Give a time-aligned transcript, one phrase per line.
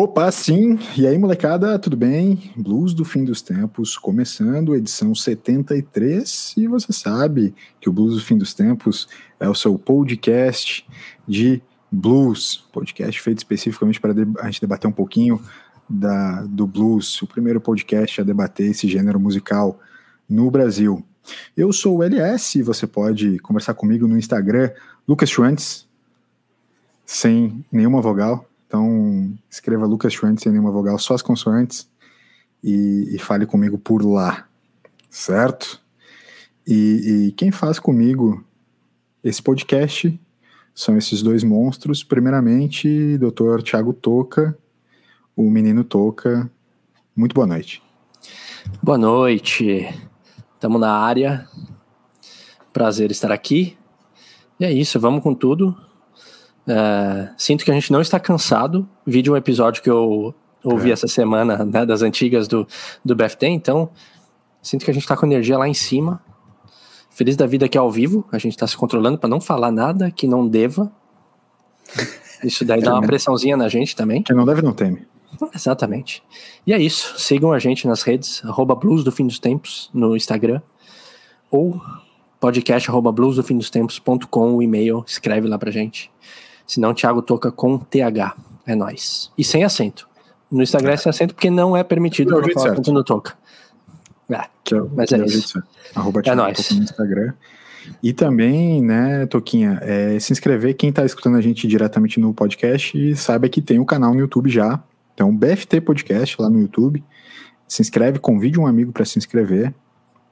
[0.00, 0.78] Opa, sim.
[0.96, 2.52] E aí, molecada, tudo bem?
[2.56, 6.54] Blues do Fim dos Tempos, começando, edição 73.
[6.56, 9.08] E você sabe que o Blues do Fim dos Tempos
[9.40, 10.86] é o seu podcast
[11.26, 15.42] de blues, podcast feito especificamente para a gente debater um pouquinho
[15.90, 19.80] da, do blues, o primeiro podcast a debater esse gênero musical
[20.30, 21.04] no Brasil.
[21.56, 24.70] Eu sou o LS você pode conversar comigo no Instagram,
[25.08, 25.88] Lucas Schwantz,
[27.04, 28.48] sem nenhuma vogal.
[28.68, 31.90] Então, escreva Lucas Schwantz sem nenhuma vogal, só as consoantes,
[32.62, 34.46] e, e fale comigo por lá,
[35.08, 35.80] certo?
[36.66, 38.44] E, e quem faz comigo
[39.24, 40.20] esse podcast
[40.74, 42.04] são esses dois monstros.
[42.04, 43.62] Primeiramente, Dr.
[43.62, 44.56] Tiago Toca,
[45.34, 46.50] o menino Toca.
[47.16, 47.82] Muito boa noite.
[48.82, 49.88] Boa noite.
[50.54, 51.48] Estamos na área.
[52.70, 53.78] Prazer estar aqui.
[54.60, 55.74] E é isso, vamos com tudo.
[56.68, 58.88] É, sinto que a gente não está cansado.
[59.06, 60.92] Vi de um episódio que eu ouvi é.
[60.92, 62.66] essa semana, né, das antigas do,
[63.04, 63.90] do BFT, então
[64.60, 66.22] sinto que a gente está com energia lá em cima.
[67.10, 70.10] Feliz da vida aqui ao vivo, a gente está se controlando para não falar nada
[70.10, 70.92] que não deva.
[72.44, 74.22] Isso daí dá uma pressãozinha na gente também.
[74.22, 75.06] Quem não deve não teme.
[75.54, 76.22] Exatamente.
[76.66, 77.18] E é isso.
[77.18, 80.60] Sigam a gente nas redes, arroba Blues do Fim dos Tempos no Instagram.
[81.50, 81.80] Ou
[82.38, 86.10] podcast arroba bluesdofindostempos.com, o e-mail, escreve lá pra gente.
[86.68, 88.36] Senão, Thiago toca com TH.
[88.66, 89.32] É nós.
[89.36, 90.06] E sem acento.
[90.50, 93.34] No Instagram é sem acento porque não é permitido eu falar toca.
[94.30, 95.62] É, que é, mas que é, é isso.
[95.94, 96.70] Arroba é nóis.
[96.70, 97.32] no Instagram.
[98.02, 103.16] E também, né, Toquinha, é, se inscrever, quem está escutando a gente diretamente no podcast,
[103.16, 104.82] saiba que tem o um canal no YouTube já.
[105.14, 107.02] Então, BFT Podcast lá no YouTube.
[107.66, 109.74] Se inscreve, convide um amigo para se inscrever,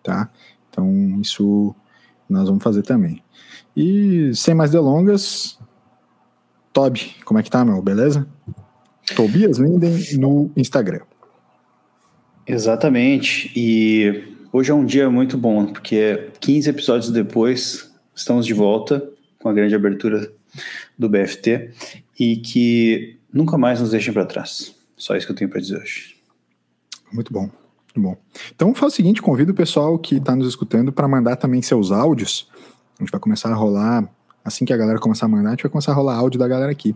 [0.02, 0.28] tá?
[0.70, 1.74] Então, isso
[2.28, 3.22] nós vamos fazer também.
[3.74, 5.55] E sem mais delongas,
[6.77, 7.80] Toby, como é que tá, meu?
[7.80, 8.27] Beleza?
[9.16, 11.00] Tobias Linden no Instagram.
[12.47, 13.50] Exatamente.
[13.56, 19.03] E hoje é um dia muito bom, porque 15 episódios depois estamos de volta
[19.38, 20.31] com a grande abertura
[20.98, 21.70] do BFT
[22.20, 24.75] e que nunca mais nos deixem para trás.
[24.98, 26.14] Só isso que eu tenho para dizer hoje.
[27.10, 27.48] Muito bom.
[27.94, 28.19] Muito bom.
[28.54, 31.91] Então faz o seguinte, convido o pessoal que está nos escutando para mandar também seus
[31.91, 32.50] áudios.
[32.98, 34.14] A gente vai começar a rolar
[34.46, 36.46] assim que a galera começar a mandar, a gente vai começar a rolar áudio da
[36.46, 36.94] galera aqui.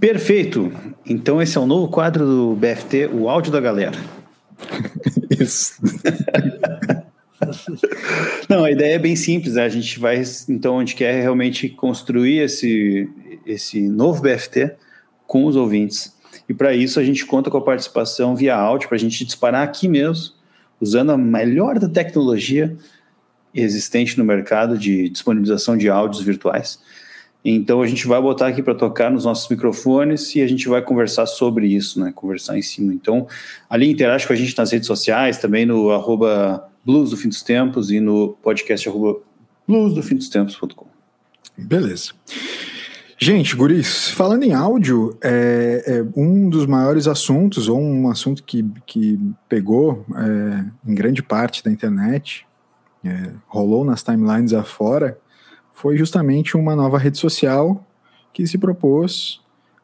[0.00, 0.72] Perfeito.
[1.06, 3.96] Então esse é o novo quadro do BFT, o áudio da galera.
[5.38, 5.74] Isso.
[8.48, 9.54] Não, a ideia é bem simples.
[9.54, 9.64] Né?
[9.64, 13.08] A gente vai, então, a gente quer realmente construir esse,
[13.46, 14.72] esse novo BFT
[15.26, 16.14] com os ouvintes.
[16.48, 19.62] E para isso a gente conta com a participação via áudio, para a gente disparar
[19.62, 20.34] aqui mesmo,
[20.80, 22.76] usando a melhor da tecnologia
[23.54, 26.78] existente no mercado de disponibilização de áudios virtuais.
[27.44, 30.80] Então a gente vai botar aqui para tocar nos nossos microfones e a gente vai
[30.80, 32.10] conversar sobre isso, né?
[32.14, 32.92] Conversar em cima.
[32.94, 33.26] Então,
[33.68, 37.42] ali interage com a gente nas redes sociais, também no arroba Blues do Fim dos
[37.42, 39.20] Tempos e no podcast arroba
[39.68, 40.86] bluesdofindostempos.com.
[41.56, 42.12] Beleza.
[43.18, 48.64] Gente, guris, falando em áudio, é, é, um dos maiores assuntos, ou um assunto que,
[48.86, 52.46] que pegou é, em grande parte da internet,
[53.04, 55.18] é, rolou nas timelines afora,
[55.72, 57.84] foi justamente uma nova rede social
[58.32, 59.40] que se propôs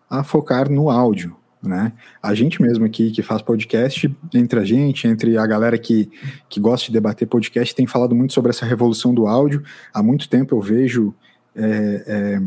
[0.09, 1.37] a focar no áudio.
[1.63, 1.93] Né?
[2.23, 6.11] A gente mesmo aqui que faz podcast, entre a gente, entre a galera que,
[6.49, 9.63] que gosta de debater podcast, tem falado muito sobre essa revolução do áudio.
[9.93, 11.15] Há muito tempo eu vejo
[11.55, 12.43] é, é,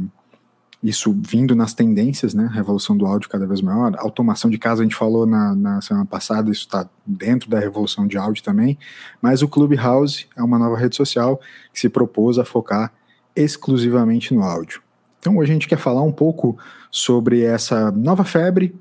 [0.83, 2.49] isso vindo nas tendências, né?
[2.51, 3.93] Revolução do áudio cada vez maior.
[3.97, 8.05] Automação de casa, a gente falou na, na semana passada, isso está dentro da revolução
[8.05, 8.77] de áudio também.
[9.21, 11.39] Mas o Clubhouse é uma nova rede social
[11.73, 12.91] que se propôs a focar
[13.33, 14.81] exclusivamente no áudio.
[15.19, 16.57] Então hoje a gente quer falar um pouco
[16.91, 18.75] sobre essa nova febre.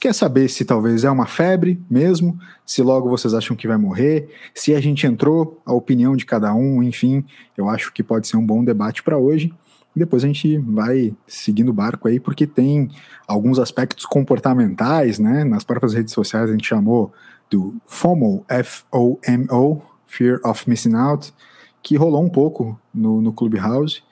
[0.00, 4.28] Quer saber se talvez é uma febre mesmo, se logo vocês acham que vai morrer,
[4.54, 7.22] se a gente entrou, a opinião de cada um, enfim,
[7.56, 9.52] eu acho que pode ser um bom debate para hoje.
[9.94, 12.90] E depois a gente vai seguindo o barco aí, porque tem
[13.26, 15.44] alguns aspectos comportamentais, né?
[15.44, 17.12] Nas próprias redes sociais a gente chamou
[17.50, 21.34] do FOMO, F-O-M-O, Fear of Missing Out,
[21.82, 24.02] que rolou um pouco no, no Clubhouse,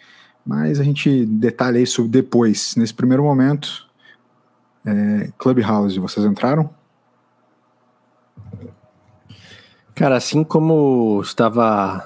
[0.45, 2.75] mas a gente detalha isso depois.
[2.77, 3.89] Nesse primeiro momento,
[4.85, 6.71] é, Clubhouse, vocês entraram?
[9.95, 12.03] Cara, assim como estava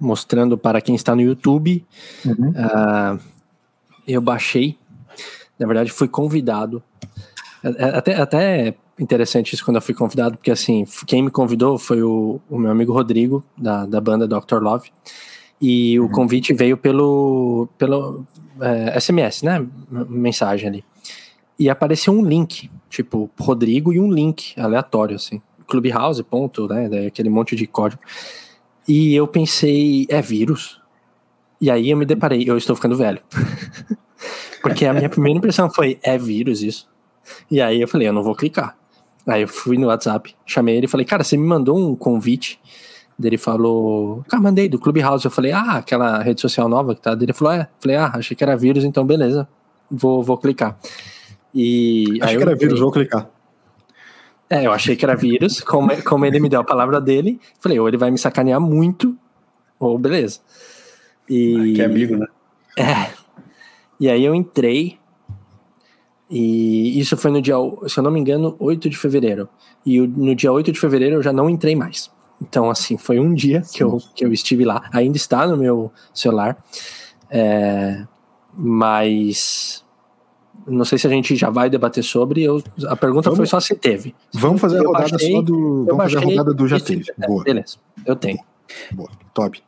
[0.00, 1.84] mostrando para quem está no YouTube,
[2.24, 2.50] uhum.
[2.50, 3.20] uh,
[4.06, 4.78] eu baixei.
[5.58, 6.82] Na verdade, fui convidado.
[7.62, 11.78] É, é, até, até interessante isso quando eu fui convidado, porque assim, quem me convidou
[11.78, 14.60] foi o, o meu amigo Rodrigo, da, da banda Dr.
[14.60, 14.90] Love.
[15.60, 16.06] E uhum.
[16.06, 18.24] o convite veio pelo, pelo
[18.60, 19.66] é, SMS, né?
[20.08, 20.84] Mensagem ali.
[21.58, 25.40] e apareceu um link, tipo, Rodrigo e um link aleatório, assim.
[25.66, 27.06] Clubhouse, ponto, né?
[27.06, 28.02] Aquele monte de código.
[28.86, 30.80] E eu pensei, é vírus?
[31.60, 33.20] E aí eu me deparei, eu estou ficando velho.
[34.62, 36.88] Porque a minha primeira impressão foi, é vírus isso?
[37.50, 38.76] E aí eu falei, eu não vou clicar.
[39.26, 42.60] Aí eu fui no WhatsApp, chamei ele e falei, cara, você me mandou um convite.
[43.22, 45.24] Ele falou, cara, mandei do Clubhouse.
[45.24, 47.12] Eu falei, ah, aquela rede social nova que tá.
[47.12, 47.68] Ele falou, é.
[47.80, 49.48] Falei, ah, achei que era vírus, então beleza,
[49.90, 50.76] vou, vou clicar.
[51.54, 53.30] E Acho que era vírus, vou clicar.
[54.48, 57.78] É, eu achei que era vírus, como, como ele me deu a palavra dele, falei,
[57.78, 59.16] ou ele vai me sacanear muito,
[59.78, 60.40] ou beleza.
[61.28, 61.72] E...
[61.72, 62.26] Ah, que amigo, né?
[62.78, 63.10] É.
[63.98, 64.98] E aí eu entrei,
[66.28, 67.54] e isso foi no dia,
[67.86, 69.48] se eu não me engano, 8 de fevereiro.
[69.84, 72.10] E no dia 8 de fevereiro eu já não entrei mais.
[72.40, 74.88] Então, assim, foi um dia que eu, que eu estive lá.
[74.92, 76.56] Ainda está no meu celular.
[77.30, 78.04] É,
[78.52, 79.83] mas
[80.66, 82.42] não sei se a gente já vai debater sobre.
[82.42, 84.14] Eu, a pergunta vamos, foi só se teve.
[84.32, 85.84] Vamos fazer a rodada baixei, só do.
[85.84, 87.04] Vamos fazer a rodada do já teve.
[87.20, 87.44] É, Boa.
[87.44, 87.76] Beleza,
[88.06, 88.38] eu tenho.
[88.92, 89.62] Boa, top.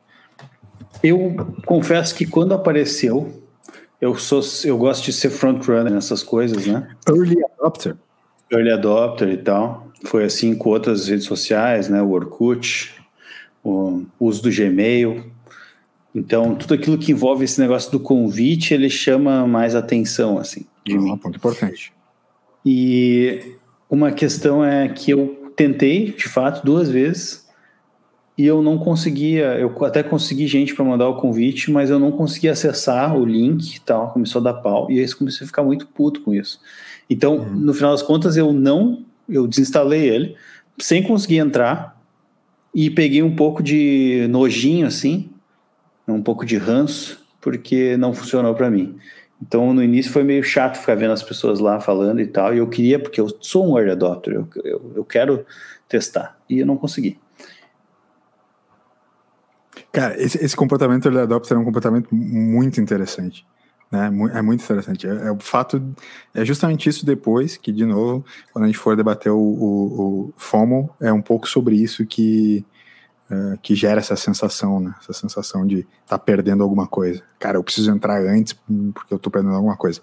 [1.02, 3.42] Eu confesso que quando apareceu,
[4.00, 6.88] eu sou, eu gosto de ser frontrunner nessas coisas, né?
[7.08, 7.96] Early adopter.
[8.50, 9.88] Early adopter e tal.
[10.06, 12.00] Foi assim com outras redes sociais, né?
[12.00, 12.94] O Orkut,
[13.62, 15.24] o uso do Gmail.
[16.14, 20.98] Então, tudo aquilo que envolve esse negócio do convite, ele chama mais atenção, assim de
[20.98, 21.12] mim.
[21.12, 21.92] Um ponto importante.
[22.64, 23.56] E
[23.88, 27.46] uma questão é que eu tentei, de fato, duas vezes
[28.38, 29.58] e eu não conseguia.
[29.58, 33.76] Eu até consegui gente para mandar o convite, mas eu não conseguia acessar o link
[33.76, 34.12] e tal.
[34.12, 36.60] Começou a dar pau e aí comecei a ficar muito puto com isso.
[37.08, 37.54] Então, uhum.
[37.54, 39.04] no final das contas, eu não.
[39.28, 40.36] Eu desinstalei ele
[40.78, 42.00] sem conseguir entrar
[42.74, 45.30] e peguei um pouco de nojinho assim,
[46.06, 48.96] um pouco de ranço, porque não funcionou para mim.
[49.40, 52.58] Então, no início foi meio chato ficar vendo as pessoas lá falando e tal, e
[52.58, 55.44] eu queria, porque eu sou um early adopter, eu, eu, eu quero
[55.88, 57.18] testar, e eu não consegui.
[59.92, 63.46] Cara, esse, esse comportamento early adopter é um comportamento muito interessante.
[63.90, 64.06] Né?
[64.34, 65.06] É muito interessante.
[65.06, 65.82] É, é, o fato,
[66.34, 70.34] é justamente isso depois, que, de novo, quando a gente for debater o, o, o
[70.36, 72.64] FOMO, é um pouco sobre isso que,
[73.30, 74.94] uh, que gera essa sensação, né?
[75.00, 77.22] Essa sensação de estar tá perdendo alguma coisa.
[77.38, 78.52] Cara, eu preciso entrar antes
[78.94, 80.00] porque eu estou perdendo alguma coisa.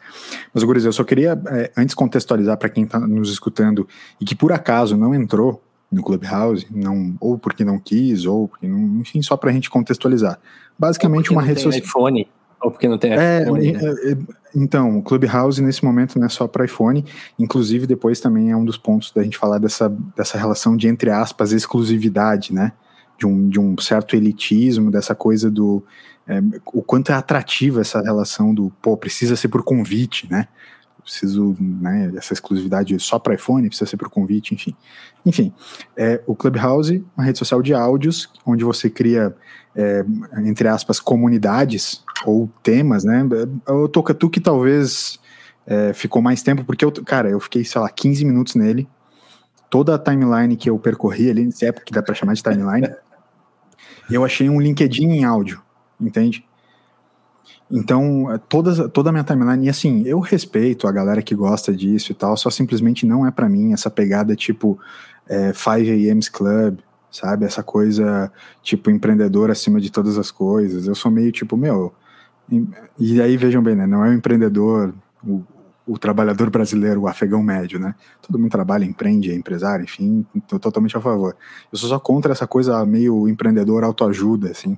[0.53, 3.87] Mas, Guriz, eu só queria, é, antes contextualizar para quem está nos escutando
[4.19, 5.61] e que por acaso não entrou
[5.91, 9.69] no Clubhouse, não, ou porque não quis, ou porque não, enfim, só para a gente
[9.69, 10.39] contextualizar.
[10.77, 11.83] Basicamente uma rede social.
[11.83, 12.27] iPhone,
[12.61, 13.67] ou porque não tem é, iPhone.
[13.67, 13.95] É, né?
[14.05, 14.17] é,
[14.55, 17.05] então, o Clubhouse nesse momento não é só para iPhone,
[17.37, 21.09] inclusive depois também é um dos pontos da gente falar dessa, dessa relação de, entre
[21.09, 22.71] aspas, exclusividade, né?
[23.18, 25.83] De um, de um certo elitismo, dessa coisa do.
[26.27, 30.48] É, o quanto é atrativa essa relação do, pô, precisa ser por convite, né?
[31.04, 34.74] Preciso, né, essa exclusividade só para iPhone, precisa ser por convite, enfim.
[35.25, 35.54] Enfim,
[35.98, 39.36] é, o Clubhouse, uma rede social de áudios, onde você cria,
[39.75, 40.06] é,
[40.45, 43.21] entre aspas, comunidades ou temas, né?
[43.68, 45.19] O Toca, tu que talvez
[45.68, 48.88] é, ficou mais tempo, porque eu, cara, eu fiquei, sei lá, 15 minutos nele,
[49.73, 52.93] toda a timeline que eu percorri ali, se é que dá para chamar de timeline,
[54.07, 55.63] eu achei um LinkedIn em áudio,
[55.99, 56.45] entende?
[57.71, 62.12] Então, toda, toda a minha timeline, e assim, eu respeito a galera que gosta disso
[62.12, 64.77] e tal, só simplesmente não é para mim essa pegada tipo
[65.27, 66.77] é, 5am's Club,
[67.09, 67.43] sabe?
[67.43, 68.31] Essa coisa
[68.62, 70.86] tipo empreendedor acima de todas as coisas.
[70.86, 71.91] Eu sou meio tipo, meu.
[73.00, 73.88] E aí vejam bem, né?
[73.88, 74.93] Não é o empreendedor,
[75.25, 75.41] o,
[75.85, 77.93] o trabalhador brasileiro, o afegão médio, né?
[78.21, 81.35] Todo mundo trabalha, empreende, é empresário, enfim, estou totalmente a favor.
[81.71, 84.77] Eu sou só contra essa coisa meio empreendedor autoajuda, assim,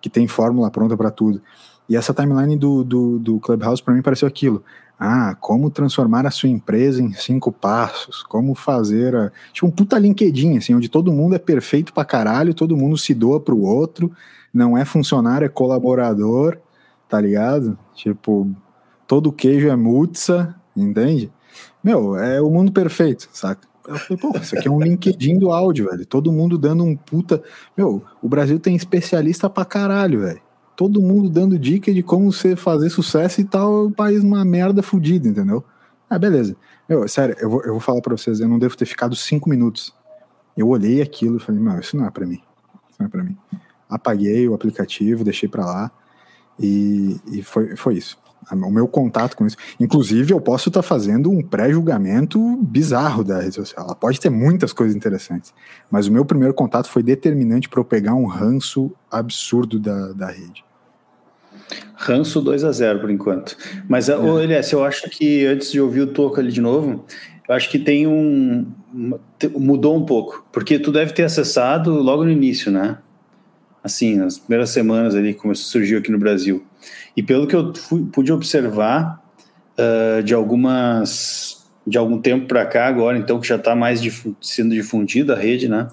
[0.00, 1.42] que tem fórmula pronta para tudo.
[1.88, 4.64] E essa timeline do, do, do Clubhouse para mim pareceu aquilo.
[4.98, 9.32] Ah, como transformar a sua empresa em cinco passos, como fazer a...
[9.52, 13.12] Tipo um puta LinkedIn, assim, onde todo mundo é perfeito pra caralho, todo mundo se
[13.12, 14.12] doa pro outro,
[14.52, 16.58] não é funcionário, é colaborador,
[17.08, 17.76] tá ligado?
[17.94, 18.48] Tipo,
[19.06, 21.32] todo queijo é mutza, entende?
[21.82, 23.66] Meu, é o mundo perfeito, saca?
[23.86, 26.06] Eu falei, pô, isso aqui é um LinkedIn do áudio, velho.
[26.06, 27.42] Todo mundo dando um puta.
[27.76, 30.40] Meu, o Brasil tem especialista pra caralho, velho.
[30.74, 34.82] Todo mundo dando dica de como você fazer sucesso e tal, o país uma merda
[34.82, 35.62] fodida, entendeu?
[36.08, 36.56] Ah, beleza.
[36.88, 39.48] Meu, sério, eu vou, eu vou falar pra vocês, eu não devo ter ficado cinco
[39.48, 39.94] minutos.
[40.56, 42.40] Eu olhei aquilo e falei, não, isso não é pra mim.
[42.88, 43.36] Isso não é pra mim.
[43.88, 45.90] Apaguei o aplicativo, deixei pra lá.
[46.58, 49.56] E, e foi, foi isso o meu contato com isso.
[49.78, 53.86] Inclusive, eu posso estar tá fazendo um pré-julgamento bizarro da rede social.
[53.86, 55.52] Ela pode ter muitas coisas interessantes,
[55.90, 60.26] mas o meu primeiro contato foi determinante para eu pegar um ranço absurdo da, da
[60.26, 60.64] rede.
[61.94, 63.56] Ranço 2 a 0 por enquanto.
[63.88, 64.16] Mas, é.
[64.16, 67.04] ô, Elias, eu acho que antes de ouvir o toco ali de novo,
[67.48, 68.66] eu acho que tem um.
[69.56, 70.46] Mudou um pouco.
[70.52, 72.98] Porque tu deve ter acessado logo no início, né?
[73.84, 76.64] Assim, nas primeiras semanas ali, como surgiu aqui no Brasil.
[77.14, 79.22] E pelo que eu fui, pude observar
[79.78, 81.62] uh, de algumas.
[81.86, 85.38] De algum tempo para cá, agora, então, que já está mais difu sendo difundida a
[85.38, 85.88] rede, né?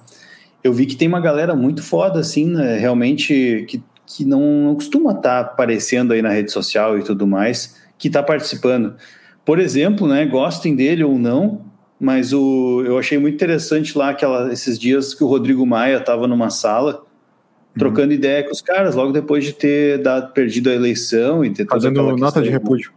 [0.63, 2.77] Eu vi que tem uma galera muito foda, assim, né?
[2.77, 3.83] realmente, que
[4.15, 8.07] que não, não costuma estar tá aparecendo aí na rede social e tudo mais, que
[8.07, 8.95] está participando.
[9.45, 11.65] Por exemplo, né, gostem dele ou não,
[11.99, 16.27] mas o, eu achei muito interessante lá aquela, esses dias que o Rodrigo Maia estava
[16.27, 17.03] numa sala
[17.73, 17.79] uhum.
[17.79, 21.67] trocando ideia com os caras, logo depois de ter dado, perdido a eleição e ter
[21.67, 22.91] fazendo nota de repúdio.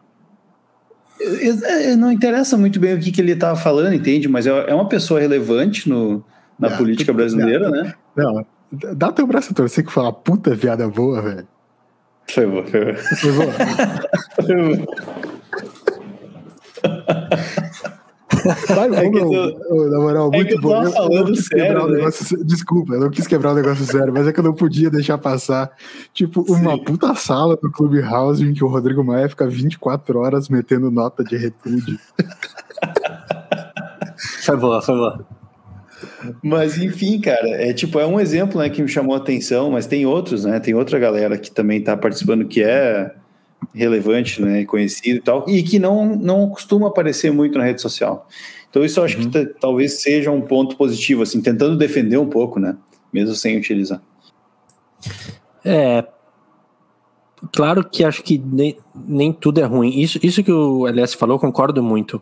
[1.21, 4.29] É, é, não interessa muito bem o que, que ele estava falando, entende?
[4.29, 6.25] Mas é, é uma pessoa relevante no,
[6.59, 7.95] na política brasileira, né?
[8.17, 8.45] Não,
[8.97, 11.47] Dá teu braço a torcer que foi uma puta viada boa, velho.
[12.29, 12.97] Foi boa, foi boa.
[14.43, 14.87] Foi boa.
[18.69, 20.85] Vai, é vamos, eu, na moral, é muito bom.
[20.85, 21.97] Eu, falando eu sério, um né?
[21.97, 24.55] negócio, desculpa, eu não quis quebrar o um negócio sério, mas é que eu não
[24.55, 25.71] podia deixar passar,
[26.13, 26.85] tipo, uma Sim.
[26.85, 31.37] puta sala no Clubhouse em que o Rodrigo Maia fica 24 horas metendo nota de
[31.37, 31.99] repúdio.
[34.45, 35.27] foi boa, foi boa.
[36.43, 39.87] Mas enfim, cara, é tipo, é um exemplo, né, que me chamou a atenção, mas
[39.87, 40.61] tem outros, né?
[40.61, 43.15] Tem outra galera que também está participando que é
[43.75, 48.29] relevante, né, conhecido e tal, e que não não costuma aparecer muito na rede social.
[48.71, 49.31] Então isso eu acho uhum.
[49.31, 52.77] que talvez seja um ponto positivo, assim, tentando defender um pouco, né,
[53.13, 54.01] mesmo sem utilizar.
[55.65, 56.05] É,
[57.53, 60.01] claro que acho que nem, nem tudo é ruim.
[60.01, 62.21] Isso, isso que o LS falou, concordo muito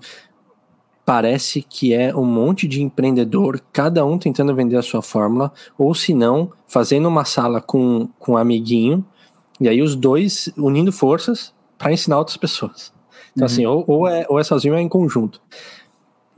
[1.04, 5.94] parece que é um monte de empreendedor, cada um tentando vender a sua fórmula, ou
[5.94, 9.04] se não, fazendo uma sala com, com um amiguinho,
[9.62, 12.92] e aí os dois unindo forças para ensinar outras pessoas.
[13.32, 13.80] Então, assim, uhum.
[13.80, 15.40] assim, ou, ou, é, ou é sozinho ou é em conjunto.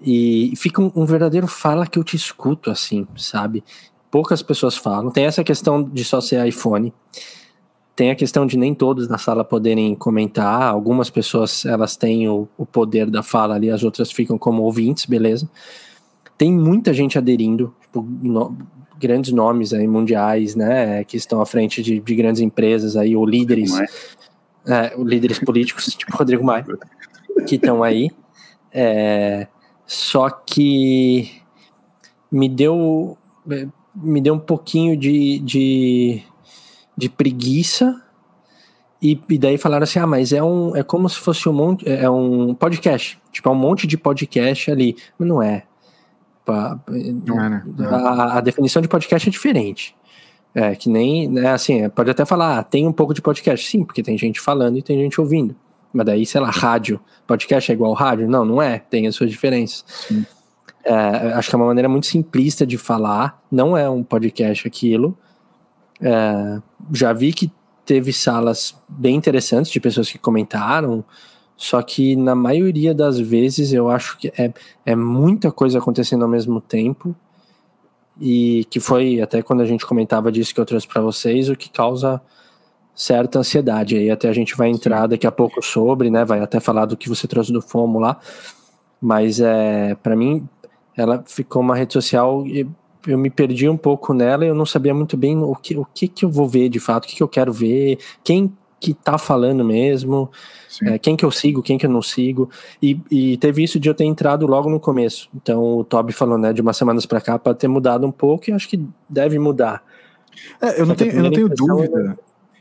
[0.00, 3.64] E fica um, um verdadeiro fala que eu te escuto, assim, sabe?
[4.10, 5.10] Poucas pessoas falam.
[5.10, 6.92] Tem essa questão de só ser iPhone.
[7.96, 12.48] Tem a questão de nem todos na sala poderem comentar, algumas pessoas elas têm o,
[12.58, 15.48] o poder da fala ali, as outras ficam como ouvintes, beleza.
[16.36, 18.58] Tem muita gente aderindo, tipo, no,
[19.04, 23.26] grandes nomes aí mundiais, né, que estão à frente de, de grandes empresas aí, ou
[23.26, 23.70] líderes,
[24.66, 26.64] é, líderes políticos, tipo Rodrigo Maia,
[27.46, 28.10] que estão aí.
[28.72, 29.46] É,
[29.86, 31.30] só que
[32.32, 33.18] me deu
[33.94, 36.22] me deu um pouquinho de, de
[36.96, 38.02] de preguiça
[39.02, 41.86] e, e, daí falaram assim, ah, mas é um é como se fosse um monte,
[41.86, 45.64] é um podcast, tipo é um monte de podcast ali, mas não é.
[47.26, 47.62] Não é, né?
[47.90, 49.96] A, a definição de podcast é diferente.
[50.54, 53.84] É, que nem, né, assim, pode até falar, ah, tem um pouco de podcast, sim,
[53.84, 55.56] porque tem gente falando e tem gente ouvindo.
[55.92, 58.28] Mas daí, sei lá, rádio, podcast é igual rádio?
[58.28, 59.84] Não, não é, tem as suas diferenças.
[60.84, 60.94] É,
[61.34, 65.16] acho que é uma maneira muito simplista de falar, não é um podcast aquilo,
[66.00, 66.60] é,
[66.92, 67.50] já vi que
[67.84, 71.04] teve salas bem interessantes de pessoas que comentaram,
[71.56, 74.52] só que na maioria das vezes eu acho que é,
[74.84, 77.14] é muita coisa acontecendo ao mesmo tempo
[78.20, 81.56] e que foi até quando a gente comentava disso que eu trouxe para vocês, o
[81.56, 82.20] que causa
[82.94, 83.96] certa ansiedade.
[83.96, 86.24] Aí até a gente vai entrar daqui a pouco sobre, né?
[86.24, 88.18] Vai até falar do que você trouxe do FOMO lá.
[89.00, 90.48] Mas é, para mim,
[90.96, 92.44] ela ficou uma rede social
[93.06, 95.84] eu me perdi um pouco nela e eu não sabia muito bem o que, o
[95.84, 98.52] que, que eu vou ver de fato, o que, que eu quero ver, quem
[98.84, 100.30] que tá falando mesmo,
[100.82, 102.50] é, quem que eu sigo, quem que eu não sigo.
[102.82, 105.30] E, e, teve isso de eu ter entrado logo no começo.
[105.34, 108.50] Então o Toby falou, né, de umas semanas para cá, para ter mudado um pouco
[108.50, 109.82] e acho que deve mudar.
[110.60, 112.18] É, eu, não tenho, eu não tenho dúvida.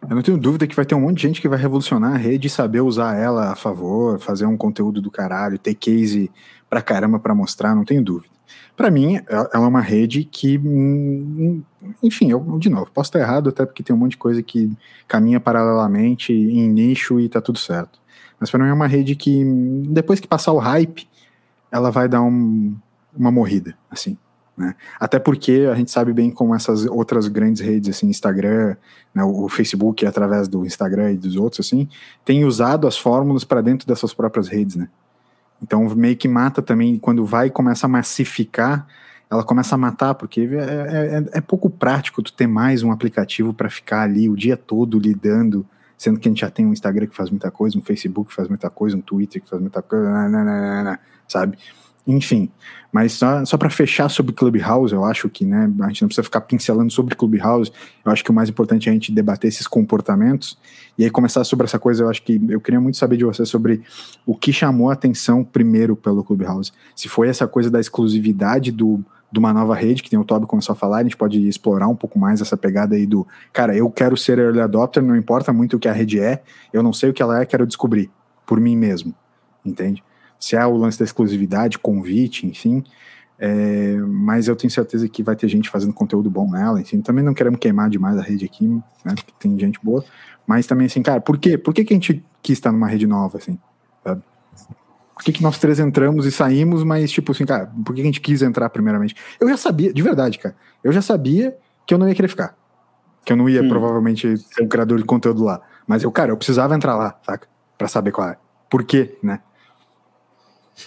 [0.09, 2.17] Eu não tenho dúvida que vai ter um monte de gente que vai revolucionar a
[2.17, 6.29] rede e saber usar ela a favor, fazer um conteúdo do caralho, ter case
[6.69, 8.33] pra caramba para mostrar, não tenho dúvida.
[8.75, 11.61] Para mim, é, ela é uma rede que, hum,
[12.01, 14.71] enfim, eu, de novo, posso estar errado, até porque tem um monte de coisa que
[15.07, 17.99] caminha paralelamente em nicho e tá tudo certo.
[18.39, 19.43] Mas para mim é uma rede que,
[19.89, 21.07] depois que passar o hype,
[21.71, 22.75] ela vai dar um,
[23.15, 24.17] uma morrida, assim.
[24.55, 24.75] Né?
[24.99, 28.75] Até porque a gente sabe bem como essas outras grandes redes, assim, Instagram,
[29.13, 31.87] né, o Facebook através do Instagram e dos outros, assim,
[32.23, 34.89] tem usado as fórmulas para dentro dessas próprias redes, né?
[35.63, 38.85] Então meio que mata também, quando vai e começa a massificar,
[39.29, 42.91] ela começa a matar, porque é, é, é, é pouco prático tu ter mais um
[42.91, 45.65] aplicativo para ficar ali o dia todo lidando,
[45.97, 48.35] sendo que a gente já tem um Instagram que faz muita coisa, um Facebook que
[48.35, 51.57] faz muita coisa, um Twitter que faz muita coisa, sabe?
[52.05, 52.51] enfim.
[52.91, 56.23] Mas só, só para fechar sobre Clubhouse, eu acho que né, a gente não precisa
[56.23, 57.71] ficar pincelando sobre Clubhouse.
[58.05, 60.57] Eu acho que o mais importante é a gente debater esses comportamentos.
[60.97, 63.45] E aí começar sobre essa coisa, eu acho que eu queria muito saber de você
[63.45, 63.81] sobre
[64.25, 66.71] o que chamou a atenção primeiro pelo Clubhouse.
[66.95, 70.45] Se foi essa coisa da exclusividade do, de uma nova rede, que tem o Toby
[70.45, 73.75] começou a falar, a gente pode explorar um pouco mais essa pegada aí do, cara,
[73.75, 76.93] eu quero ser early adopter, não importa muito o que a rede é, eu não
[76.93, 78.11] sei o que ela é, quero descobrir
[78.45, 79.15] por mim mesmo,
[79.65, 80.03] entende?
[80.43, 82.83] se é o lance da exclusividade, convite, enfim.
[83.39, 86.99] É, mas eu tenho certeza que vai ter gente fazendo conteúdo bom nela, enfim.
[86.99, 89.15] Também não queremos queimar demais a rede aqui, né?
[89.15, 90.03] Porque tem gente boa.
[90.45, 91.57] Mas também, assim, cara, por quê?
[91.57, 93.57] Por que, que a gente quis estar numa rede nova, assim?
[94.03, 94.21] Sabe?
[95.15, 98.05] Por que, que nós três entramos e saímos, mas, tipo assim, cara, por que a
[98.05, 99.15] gente quis entrar primeiramente?
[99.39, 102.55] Eu já sabia, de verdade, cara, eu já sabia que eu não ia querer ficar.
[103.23, 103.69] Que eu não ia, hum.
[103.69, 105.61] provavelmente, ser um criador de conteúdo lá.
[105.87, 107.47] Mas eu, cara, eu precisava entrar lá, saca?
[107.77, 108.37] Pra saber qual é.
[108.69, 109.39] Por quê, né?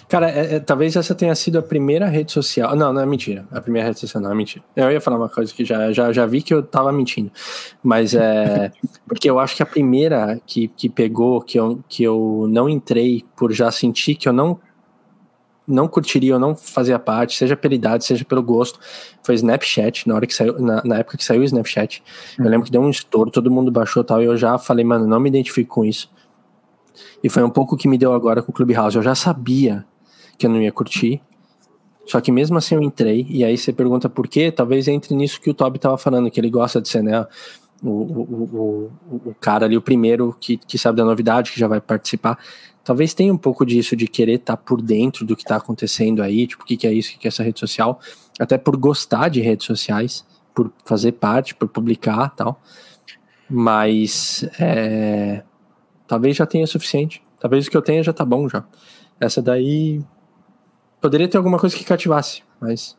[0.07, 2.75] Cara, é, é, talvez essa tenha sido a primeira rede social.
[2.75, 3.47] Não, não é mentira.
[3.51, 4.63] A primeira rede social não é mentira.
[4.75, 7.31] Eu ia falar uma coisa que já, já, já vi que eu tava mentindo.
[7.81, 8.71] Mas é.
[9.07, 13.23] porque eu acho que a primeira que, que pegou, que eu, que eu não entrei
[13.35, 14.59] por já sentir que eu não
[15.67, 18.79] não curtiria ou não fazia parte, seja pela idade, seja pelo gosto,
[19.21, 22.01] foi Snapchat, na hora que saiu, na, na época que saiu o Snapchat.
[22.39, 25.05] Eu lembro que deu um estouro, todo mundo baixou tal, e eu já falei, mano,
[25.05, 26.09] não me identifico com isso.
[27.23, 28.95] E foi um pouco que me deu agora com o Clubhouse.
[28.95, 29.85] Eu já sabia
[30.37, 31.21] que eu não ia curtir.
[32.05, 34.49] Só que mesmo assim eu entrei, e aí você pergunta por quê?
[34.49, 37.27] Talvez entre nisso que o Toby tava falando, que ele gosta de ser, né?
[37.83, 41.67] O, o, o, o cara ali, o primeiro que, que sabe da novidade, que já
[41.67, 42.39] vai participar.
[42.81, 46.23] Talvez tenha um pouco disso de querer estar tá por dentro do que está acontecendo
[46.23, 47.99] aí, tipo, o que, que é isso, o que, que é essa rede social,
[48.39, 50.25] até por gostar de redes sociais,
[50.55, 52.61] por fazer parte, por publicar tal.
[53.49, 55.43] Mas é,
[56.07, 57.21] Talvez já tenha o suficiente.
[57.39, 58.63] Talvez o que eu tenha já tá bom já.
[59.19, 60.01] Essa daí
[61.01, 62.97] poderia ter alguma coisa que cativasse, mas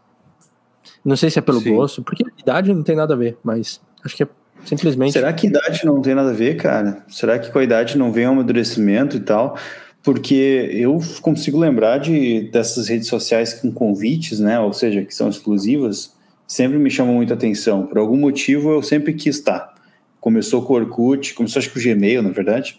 [1.05, 1.75] não sei se é pelo Sim.
[1.75, 4.29] gosto, porque idade não tem nada a ver, mas acho que é
[4.65, 5.13] simplesmente.
[5.13, 7.05] Será que idade não tem nada a ver, cara?
[7.09, 9.57] Será que com a idade não vem um amadurecimento e tal?
[10.03, 14.59] Porque eu consigo lembrar de dessas redes sociais com convites, né?
[14.61, 16.15] Ou seja, que são exclusivas,
[16.47, 17.87] sempre me chamam muita atenção.
[17.87, 19.75] Por algum motivo eu sempre quis estar.
[20.21, 22.77] Começou com o Orkut, começou acho que o Gmail, na verdade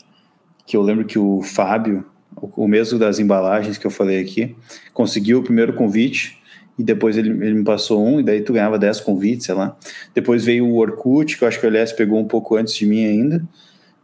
[0.70, 2.06] que eu lembro que o Fábio,
[2.36, 4.56] o mesmo das embalagens que eu falei aqui,
[4.94, 6.38] conseguiu o primeiro convite
[6.78, 9.76] e depois ele, ele me passou um, e daí tu ganhava 10 convites, sei lá.
[10.14, 12.86] Depois veio o Orkut, que eu acho que o LS pegou um pouco antes de
[12.86, 13.44] mim ainda.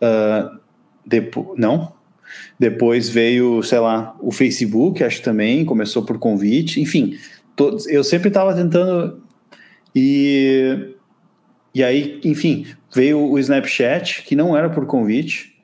[0.01, 0.59] Uh,
[1.05, 1.93] depo não?
[2.57, 6.81] Depois veio, sei lá, o Facebook, acho também, começou por convite.
[6.81, 7.15] Enfim,
[7.55, 9.21] todos, eu sempre estava tentando.
[9.95, 10.95] E,
[11.75, 15.54] e aí, enfim, veio o Snapchat, que não era por convite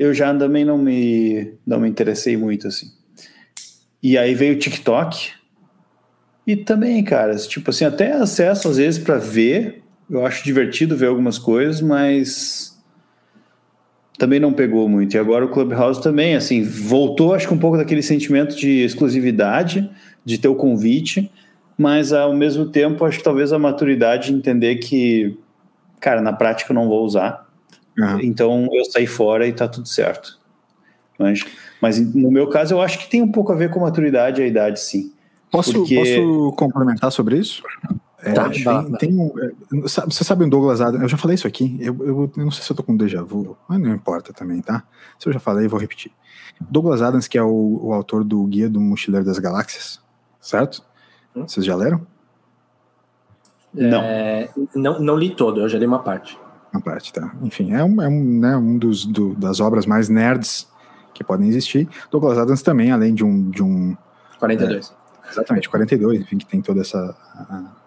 [0.00, 2.86] eu já também não me, não me interessei muito, assim.
[4.02, 5.32] E aí veio o TikTok.
[6.46, 9.82] E também, cara, tipo assim, até acesso às vezes para ver.
[10.08, 12.82] Eu acho divertido ver algumas coisas, mas
[14.18, 15.14] também não pegou muito.
[15.14, 19.88] E agora o Clubhouse também, assim, voltou, acho que um pouco daquele sentimento de exclusividade,
[20.24, 21.30] de ter o convite,
[21.76, 25.36] mas ao mesmo tempo, acho que talvez a maturidade de entender que,
[26.00, 27.49] cara, na prática eu não vou usar
[27.98, 28.20] Uhum.
[28.20, 30.38] Então eu saí fora e tá tudo certo.
[31.18, 31.44] Mas,
[31.80, 34.44] mas no meu caso eu acho que tem um pouco a ver com maturidade e
[34.44, 35.12] a idade, sim.
[35.50, 35.96] Posso, Porque...
[35.96, 37.62] posso complementar sobre isso?
[38.22, 39.50] É, tá, tem, tá, tem um, é,
[39.80, 41.02] você sabe o Douglas Adams?
[41.02, 41.76] Eu já falei isso aqui.
[41.80, 44.60] Eu, eu, eu, não sei se eu tô com déjà vu, mas não importa também,
[44.60, 44.84] tá?
[45.18, 46.12] Se eu já falei, eu vou repetir.
[46.60, 50.00] Douglas Adams, que é o, o autor do Guia do Mochileiro das Galáxias,
[50.38, 50.82] certo?
[51.34, 51.48] Hum?
[51.48, 52.06] Vocês já leram?
[53.72, 54.02] Não.
[54.02, 55.00] É, não.
[55.00, 56.38] Não li todo, eu já li uma parte.
[56.72, 57.34] Uma parte, tá.
[57.42, 60.68] Enfim, é um, é um, né, um dos, do, das obras mais nerds
[61.12, 61.88] que podem existir.
[62.10, 63.50] Douglas Adams também, além de um...
[63.50, 63.96] De um
[64.38, 64.94] 42.
[65.24, 66.98] É, exatamente, 42, enfim, que tem toda essa...
[67.34, 67.80] A,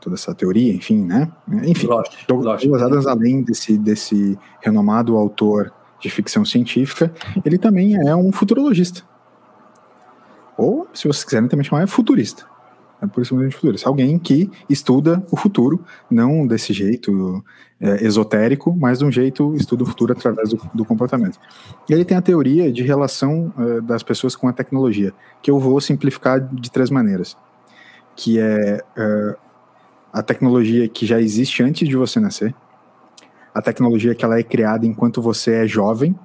[0.00, 1.28] toda essa teoria, enfim, né?
[1.64, 1.88] Enfim,
[2.28, 2.64] Douglas.
[2.80, 7.12] Adams, além desse, desse renomado autor de ficção científica,
[7.44, 9.02] ele também é um futurologista.
[10.56, 12.46] Ou, se vocês quiserem também chamar, é futurista.
[13.00, 13.88] É por isso que futurista.
[13.88, 17.44] Alguém que estuda o futuro, não desse jeito
[17.80, 21.38] é, esotérico, mas de um jeito estuda o futuro através do, do comportamento.
[21.88, 25.58] E ele tem a teoria de relação uh, das pessoas com a tecnologia, que eu
[25.58, 27.36] vou simplificar de três maneiras.
[28.14, 29.36] Que é uh,
[30.10, 32.54] a tecnologia que já existe antes de você nascer,
[33.54, 36.18] a tecnologia que ela é criada enquanto você é jovem,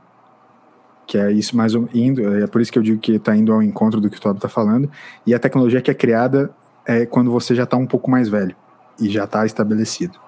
[1.05, 3.61] que é isso mais indo, é por isso que eu digo que está indo ao
[3.61, 4.89] encontro do que o Tob está falando,
[5.27, 6.49] e a tecnologia que é criada
[6.85, 8.55] é quando você já está um pouco mais velho
[8.99, 10.19] e já está estabelecido.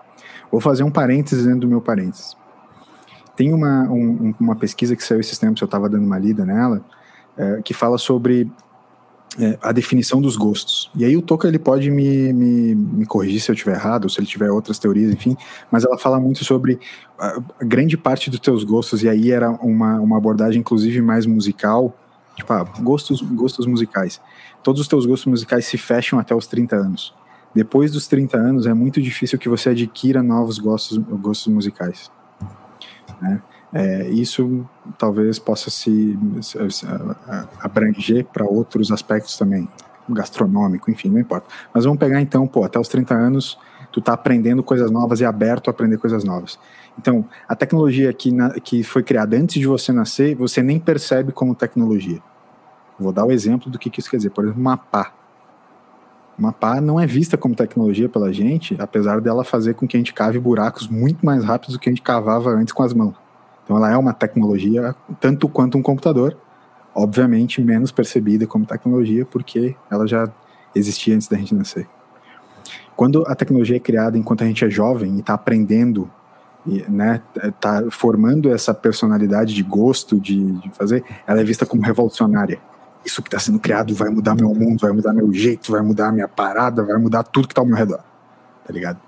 [0.51, 2.35] Vou fazer um parênteses dentro do meu parênteses.
[3.35, 6.83] Tem uma, um, uma pesquisa que saiu esses tempos, eu estava dando uma lida nela,
[7.35, 8.51] é, que fala sobre
[9.39, 10.91] é, a definição dos gostos.
[10.95, 14.09] E aí o Toca ele pode me, me, me corrigir se eu estiver errado, ou
[14.09, 15.35] se ele tiver outras teorias, enfim,
[15.71, 16.79] mas ela fala muito sobre
[17.17, 21.97] a, grande parte dos teus gostos, e aí era uma, uma abordagem inclusive mais musical,
[22.35, 24.21] tipo, ah, gostos, gostos musicais.
[24.61, 27.13] Todos os teus gostos musicais se fecham até os 30 anos.
[27.53, 32.11] Depois dos 30 anos é muito difícil que você adquira novos gostos, gostos musicais.
[33.21, 33.41] Né?
[33.71, 34.65] É, isso
[34.97, 36.85] talvez possa se, se, se
[37.59, 39.67] abranger para outros aspectos também,
[40.09, 41.47] gastronômico, enfim, não importa.
[41.73, 43.57] Mas vamos pegar então, pô, até os 30 anos,
[43.91, 46.59] tu tá aprendendo coisas novas e aberto a aprender coisas novas.
[46.97, 51.32] Então, a tecnologia que, na, que foi criada antes de você nascer, você nem percebe
[51.32, 52.21] como tecnologia.
[52.99, 54.29] Vou dar o exemplo do que, que isso quer dizer.
[54.29, 54.62] Por exemplo.
[56.38, 59.99] Uma pá não é vista como tecnologia pela gente, apesar dela fazer com que a
[59.99, 63.15] gente cave buracos muito mais rápidos do que a gente cavava antes com as mãos.
[63.63, 66.36] Então ela é uma tecnologia tanto quanto um computador,
[66.93, 70.27] obviamente menos percebida como tecnologia porque ela já
[70.75, 71.88] existia antes da gente nascer.
[72.95, 76.10] Quando a tecnologia é criada enquanto a gente é jovem e está aprendendo,
[76.65, 77.21] né,
[77.60, 82.60] tá formando essa personalidade de gosto de, de fazer, ela é vista como revolucionária.
[83.06, 86.12] Isso que está sendo criado vai mudar meu mundo, vai mudar meu jeito, vai mudar
[86.12, 87.99] minha parada, vai mudar tudo que está ao meu redor,
[88.65, 88.99] tá ligado?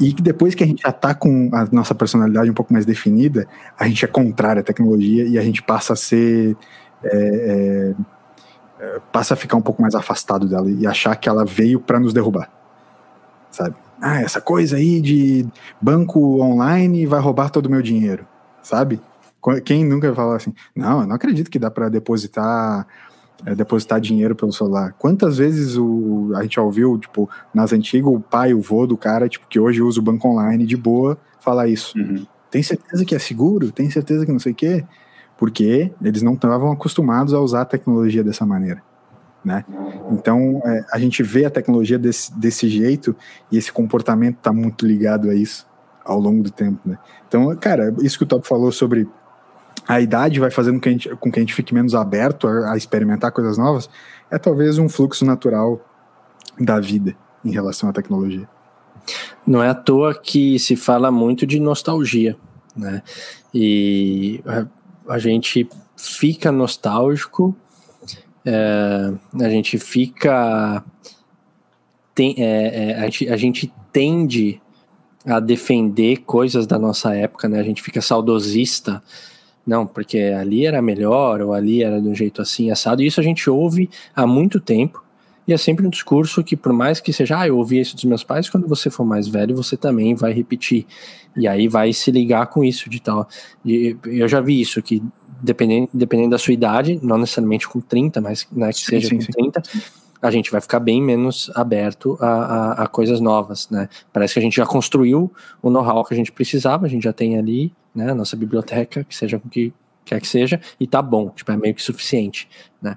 [0.00, 3.46] E depois que a gente já está com a nossa personalidade um pouco mais definida,
[3.78, 6.56] a gente é contrário à tecnologia e a gente passa a ser.
[7.02, 7.94] É,
[8.80, 11.80] é, é passa a ficar um pouco mais afastado dela e achar que ela veio
[11.80, 12.50] para nos derrubar.
[13.50, 13.74] Sabe?
[14.00, 15.46] Ah, essa coisa aí de
[15.80, 18.26] banco online vai roubar todo o meu dinheiro.
[18.62, 19.00] Sabe?
[19.64, 22.86] Quem nunca fala assim, não, eu não acredito que dá para depositar
[23.46, 24.94] é, depositar dinheiro pelo celular.
[24.98, 28.96] Quantas vezes o, a gente já ouviu, tipo, nas antigas, o pai, o vô do
[28.96, 31.96] cara, tipo, que hoje usa o banco online de boa, falar isso.
[31.98, 32.26] Uhum.
[32.50, 33.70] Tem certeza que é seguro?
[33.70, 34.84] Tem certeza que não sei o quê?
[35.38, 38.82] Porque eles não estavam acostumados a usar a tecnologia dessa maneira.
[39.44, 39.64] Né?
[40.10, 43.16] Então, é, a gente vê a tecnologia desse, desse jeito
[43.50, 45.66] e esse comportamento está muito ligado a isso
[46.04, 46.80] ao longo do tempo.
[46.84, 46.98] Né?
[47.26, 49.08] Então, cara, isso que o Top falou sobre
[49.88, 52.72] a idade vai fazendo com que a gente, que a gente fique menos aberto a,
[52.72, 53.88] a experimentar coisas novas,
[54.30, 55.84] é talvez um fluxo natural
[56.58, 58.48] da vida em relação à tecnologia.
[59.46, 62.36] Não é à toa que se fala muito de nostalgia,
[62.76, 63.02] né?
[63.52, 67.56] E a, a gente fica nostálgico,
[68.44, 69.12] é,
[69.44, 70.84] a gente fica.
[72.14, 74.60] Tem, é, é, a, gente, a gente tende
[75.26, 77.60] a defender coisas da nossa época, né?
[77.60, 79.02] A gente fica saudosista
[79.66, 83.02] não, porque ali era melhor, ou ali era de um jeito assim, assado.
[83.02, 85.04] E isso a gente ouve há muito tempo.
[85.46, 88.04] E é sempre um discurso que, por mais que seja, ah, eu ouvi isso dos
[88.04, 90.86] meus pais, quando você for mais velho, você também vai repetir.
[91.36, 93.28] E aí vai se ligar com isso de tal.
[93.64, 95.02] E eu já vi isso, que
[95.42, 99.16] dependendo, dependendo da sua idade, não necessariamente com 30, mas né, que sim, seja sim,
[99.16, 99.32] com sim.
[99.32, 99.62] 30,
[100.22, 103.88] a gente vai ficar bem menos aberto a, a, a, coisas novas, né?
[104.12, 107.12] Parece que a gente já construiu o know-how que a gente precisava, a gente já
[107.12, 109.72] tem ali, né, a nossa biblioteca, que seja o que
[110.04, 112.48] quer que seja, e tá bom, tipo, é meio que suficiente,
[112.82, 112.94] né?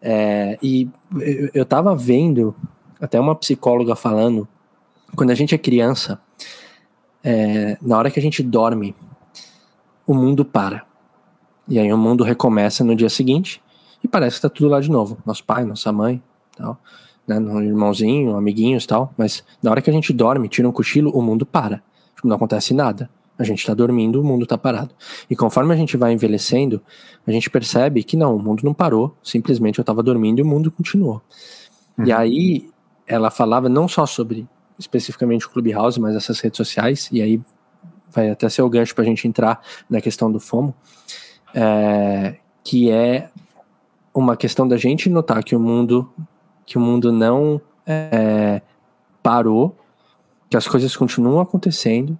[0.00, 2.54] É, e eu, eu tava vendo
[3.00, 4.46] até uma psicóloga falando,
[5.16, 6.20] quando a gente é criança,
[7.22, 8.94] é, na hora que a gente dorme,
[10.06, 10.84] o mundo para.
[11.68, 13.62] E aí o mundo recomeça no dia seguinte
[14.02, 15.18] e parece que tá tudo lá de novo.
[15.24, 16.22] Nosso pai, nossa mãe,
[16.56, 16.78] tal,
[17.26, 21.10] né, no irmãozinho, amiguinhos tal, mas na hora que a gente dorme, tira um cochilo,
[21.10, 21.82] o mundo para.
[22.14, 23.08] Tipo, não acontece nada.
[23.36, 24.94] A gente está dormindo, o mundo está parado.
[25.28, 26.80] E conforme a gente vai envelhecendo,
[27.26, 30.46] a gente percebe que não, o mundo não parou, simplesmente eu estava dormindo e o
[30.46, 31.20] mundo continuou.
[31.98, 32.04] Uhum.
[32.04, 32.68] E aí
[33.06, 34.46] ela falava não só sobre
[34.78, 37.40] especificamente o Clubhouse, mas essas redes sociais, e aí
[38.10, 40.74] vai até ser o gancho para a gente entrar na questão do FOMO,
[41.54, 43.30] é, que é
[44.12, 46.10] uma questão da gente notar que o mundo
[46.66, 48.62] que o mundo não é,
[49.22, 49.76] parou,
[50.48, 52.18] que as coisas continuam acontecendo,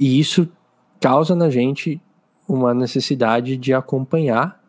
[0.00, 0.48] e isso
[1.00, 2.00] causa na gente
[2.48, 4.62] uma necessidade de acompanhar,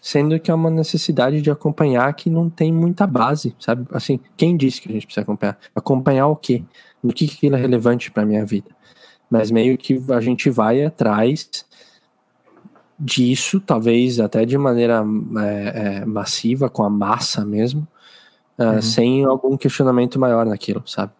[0.00, 3.86] sendo que é uma necessidade de acompanhar que não tem muita base, sabe?
[3.92, 5.58] Assim, quem disse que a gente precisa acompanhar?
[5.74, 6.62] Acompanhar o quê?
[7.02, 8.70] No que, aquilo é relevante para minha vida?
[9.30, 11.64] Mas meio que a gente vai atrás
[13.04, 15.04] disso, talvez até de maneira
[15.38, 17.86] é, é, massiva, com a massa mesmo,
[18.58, 18.82] uh, uhum.
[18.82, 21.12] sem algum questionamento maior naquilo, sabe?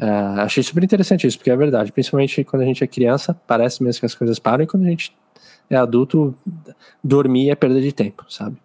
[0.00, 3.82] Uh, achei super interessante isso, porque é verdade, principalmente quando a gente é criança, parece
[3.82, 5.12] mesmo que as coisas param, e quando a gente
[5.68, 6.32] é adulto,
[7.02, 8.56] dormir é perda de tempo, sabe?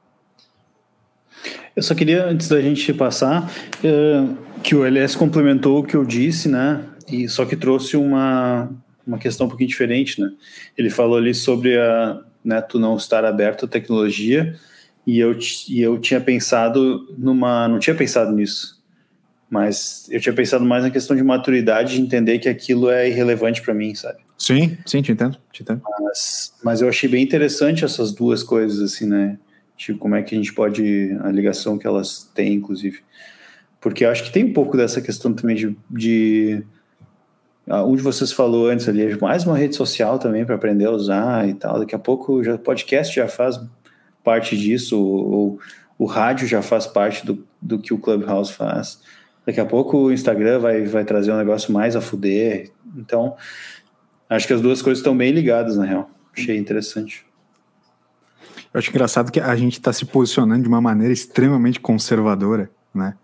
[1.76, 3.50] Eu só queria, antes da gente passar,
[3.84, 6.86] uh, que o LS complementou o que eu disse, né?
[7.12, 8.70] E só que trouxe uma,
[9.08, 10.32] uma questão um pouquinho diferente, né?
[10.78, 14.56] Ele falou ali sobre a, né, tu não estar aberto à tecnologia
[15.06, 15.38] E eu,
[15.70, 17.68] e eu tinha pensado numa.
[17.68, 18.80] Não tinha pensado nisso.
[19.50, 23.62] Mas eu tinha pensado mais na questão de maturidade, de entender que aquilo é irrelevante
[23.64, 24.20] para mim, sabe?
[24.38, 25.82] Sim, sim, te entendo, te entendo.
[26.02, 29.40] Mas, mas eu achei bem interessante essas duas coisas, assim, né?
[29.76, 31.18] Tipo, como é que a gente pode.
[31.22, 33.00] a ligação que elas têm, inclusive.
[33.82, 35.76] Porque eu acho que tem um pouco dessa questão também de.
[35.90, 36.64] de
[37.70, 41.48] onde vocês falou antes ali, é mais uma rede social também para aprender a usar
[41.48, 41.80] e tal.
[41.80, 43.60] Daqui a pouco o podcast já faz
[44.24, 45.60] parte disso, ou
[45.98, 49.02] o rádio já faz parte do, do que o Clubhouse faz.
[49.46, 52.72] Daqui a pouco o Instagram vai, vai trazer um negócio mais a fuder.
[52.96, 53.36] Então,
[54.30, 56.10] acho que as duas coisas estão bem ligadas, na real.
[56.36, 57.26] Achei interessante.
[58.74, 63.16] Eu acho engraçado que a gente está se posicionando de uma maneira extremamente conservadora, né?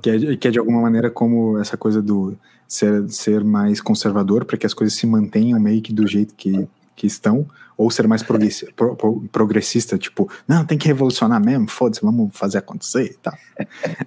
[0.00, 4.44] Que é, que é de alguma maneira como essa coisa do ser, ser mais conservador
[4.44, 6.66] para que as coisas se mantenham meio que do jeito que,
[6.96, 12.00] que estão, ou ser mais progressista, pro, progressista, tipo, não, tem que revolucionar mesmo, foda-se,
[12.02, 13.34] vamos fazer acontecer e tal.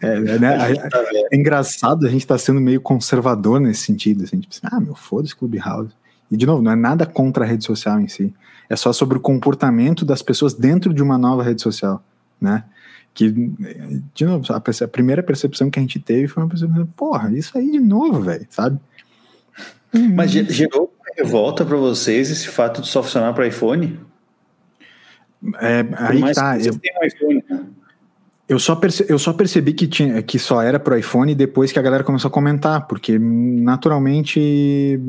[0.02, 4.56] É, né, é, é engraçado, a gente tá sendo meio conservador nesse sentido, assim, tipo,
[4.64, 5.94] ah, meu, foda-se Clubhouse.
[6.32, 8.34] E, de novo, não é nada contra a rede social em si,
[8.70, 12.04] é só sobre o comportamento das pessoas dentro de uma nova rede social,
[12.40, 12.64] né?
[13.18, 13.32] Que,
[14.14, 17.72] de novo, a, primeira percepção que a gente teve foi uma percepção, porra, isso aí
[17.72, 18.80] de novo, velho, sabe?
[19.92, 24.00] Mas gerou revolta para vocês esse fato de só funcionar para iPhone?
[25.60, 26.60] É, aí tá.
[26.60, 27.66] Eu, um iPhone, né?
[28.48, 31.80] eu, só perce, eu só percebi que, tinha, que só era para iPhone depois que
[31.80, 35.00] a galera começou a comentar, porque naturalmente,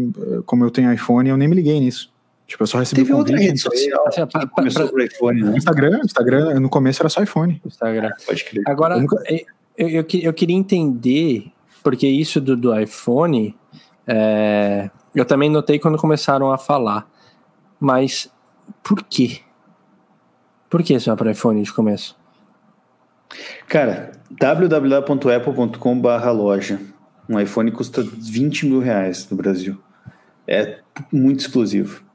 [0.46, 2.10] como eu tenho iPhone, eu nem me liguei nisso.
[2.48, 5.58] Tipo, eu só recebi Teve outra rede social assim, que começou por iPhone, né?
[5.58, 7.60] Instagram, Instagram, no começo era só iPhone.
[7.62, 8.10] Instagram.
[8.26, 8.62] Pode crer.
[8.66, 9.22] Agora, eu, nunca...
[9.76, 13.54] eu, eu, eu, queria entender, porque isso do, do iPhone,
[14.06, 17.06] é, eu também notei quando começram a falar.
[17.78, 18.32] Mas
[18.82, 19.40] por quê?
[20.70, 22.18] Por que só para iPhone de começo?
[23.68, 26.80] Cara, www.apple.com.br loja.
[27.28, 29.78] Um iPhone custa 20 mil reais no Brasil.
[30.46, 30.78] É
[31.12, 32.07] muito exclusivo.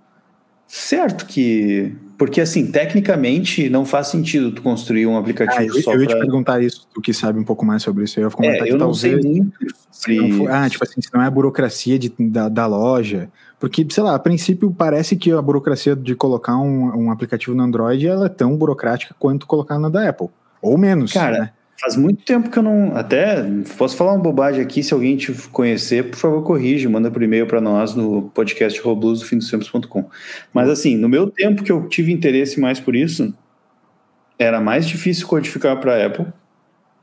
[0.76, 1.96] Certo que.
[2.18, 6.08] Porque, assim, tecnicamente não faz sentido tu construir um aplicativo ah, eu, só Eu ia
[6.08, 6.16] pra...
[6.16, 8.20] te perguntar isso, tu que sabe um pouco mais sobre isso.
[8.20, 10.36] Eu ia comentar é, que eu não talvez, sei muito.
[10.36, 13.30] For, ah, tipo assim, se não é a burocracia de, da, da loja.
[13.60, 17.62] Porque, sei lá, a princípio parece que a burocracia de colocar um, um aplicativo no
[17.62, 20.30] Android ela é tão burocrática quanto colocar na da Apple.
[20.60, 21.14] Ou menos.
[21.14, 21.52] Cara, né?
[21.84, 22.96] Faz muito tempo que eu não.
[22.96, 23.44] Até
[23.78, 24.82] posso falar uma bobagem aqui.
[24.82, 29.20] Se alguém te conhecer, por favor, corrige, manda por e-mail para nós no podcast roblues
[29.20, 30.10] do fim dos tempos.com.
[30.54, 33.34] Mas assim, no meu tempo que eu tive interesse mais por isso,
[34.40, 36.28] era mais difícil codificar para Apple,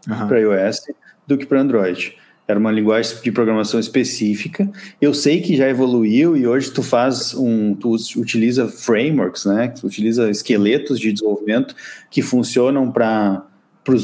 [0.09, 0.27] uhum.
[0.27, 0.81] para iOS,
[1.27, 2.17] do que para Android.
[2.49, 4.67] Era uma linguagem de programação específica.
[4.99, 9.69] Eu sei que já evoluiu e hoje tu faz um, tu utiliza frameworks, né?
[9.69, 11.77] Tu utiliza esqueletos de desenvolvimento
[12.11, 13.45] que funcionam para
[13.85, 13.95] para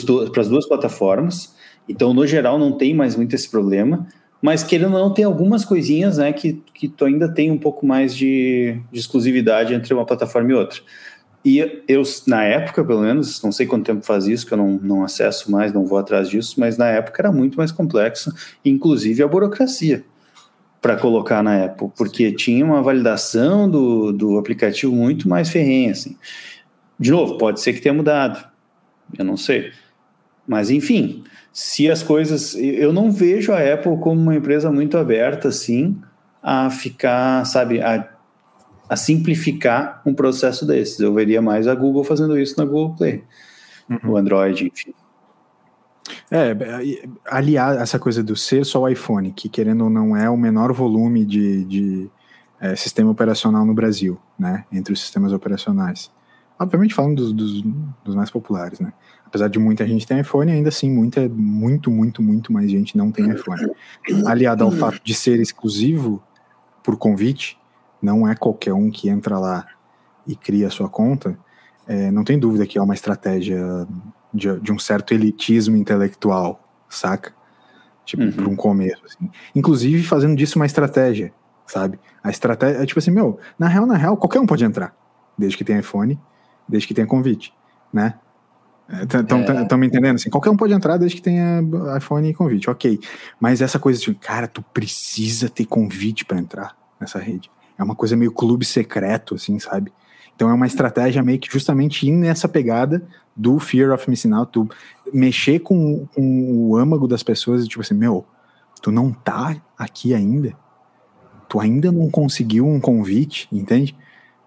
[0.40, 1.54] as duas plataformas.
[1.88, 4.06] Então, no geral, não tem mais muito esse problema.
[4.40, 7.86] Mas, querendo ou não, tem algumas coisinhas né, que, que tu ainda tem um pouco
[7.86, 10.80] mais de, de exclusividade entre uma plataforma e outra.
[11.44, 14.80] E eu, na época, pelo menos, não sei quanto tempo faz isso, que eu não,
[14.82, 18.34] não acesso mais, não vou atrás disso, mas na época era muito mais complexo,
[18.64, 20.04] inclusive a burocracia
[20.80, 25.92] para colocar na Apple, porque tinha uma validação do, do aplicativo muito mais ferrenha.
[25.92, 26.16] Assim.
[26.98, 28.44] De novo, pode ser que tenha mudado,
[29.18, 29.72] eu não sei.
[30.46, 32.54] Mas, enfim, se as coisas.
[32.54, 36.00] Eu não vejo a Apple como uma empresa muito aberta, assim,
[36.42, 38.08] a ficar, sabe, a,
[38.88, 41.00] a simplificar um processo desses.
[41.00, 43.24] Eu veria mais a Google fazendo isso na Google Play,
[43.90, 44.12] uhum.
[44.12, 44.94] o Android, enfim.
[46.30, 46.56] É,
[47.24, 50.72] aliás, essa coisa do ser só o iPhone, que querendo ou não é o menor
[50.72, 52.10] volume de, de
[52.60, 56.10] é, sistema operacional no Brasil, né, entre os sistemas operacionais.
[56.58, 57.62] Obviamente falando dos, dos,
[58.04, 58.92] dos, mais populares, né?
[59.26, 63.12] Apesar de muita gente ter iPhone, ainda assim, muita, muito, muito, muito mais gente não
[63.12, 63.72] tem iPhone.
[64.26, 66.22] Aliado ao fato de ser exclusivo
[66.82, 67.58] por convite,
[68.00, 69.66] não é qualquer um que entra lá
[70.26, 71.38] e cria a sua conta,
[71.86, 73.86] é, não tem dúvida que é uma estratégia
[74.32, 77.34] de, de um certo elitismo intelectual, saca?
[78.04, 78.32] Tipo, uhum.
[78.32, 79.30] para um começo, assim.
[79.54, 81.34] Inclusive fazendo disso uma estratégia,
[81.66, 81.98] sabe?
[82.22, 84.96] A estratégia é tipo assim, meu, na real, na real, qualquer um pode entrar,
[85.36, 86.18] desde que tenha iPhone
[86.68, 87.52] desde que tenha convite,
[87.92, 88.14] né?
[89.02, 89.76] Estão é.
[89.76, 90.14] me entendendo?
[90.14, 91.60] Assim, qualquer um pode entrar desde que tenha
[91.96, 93.00] iPhone e convite, ok.
[93.40, 97.50] Mas essa coisa de, cara, tu precisa ter convite para entrar nessa rede.
[97.76, 99.92] É uma coisa meio clube secreto, assim, sabe?
[100.34, 103.02] Então é uma estratégia meio que justamente ir nessa pegada
[103.34, 104.68] do fear of missing out, tu
[105.12, 108.24] mexer com, com o âmago das pessoas e tipo assim, meu,
[108.80, 110.54] tu não tá aqui ainda?
[111.48, 113.96] Tu ainda não conseguiu um convite, entende?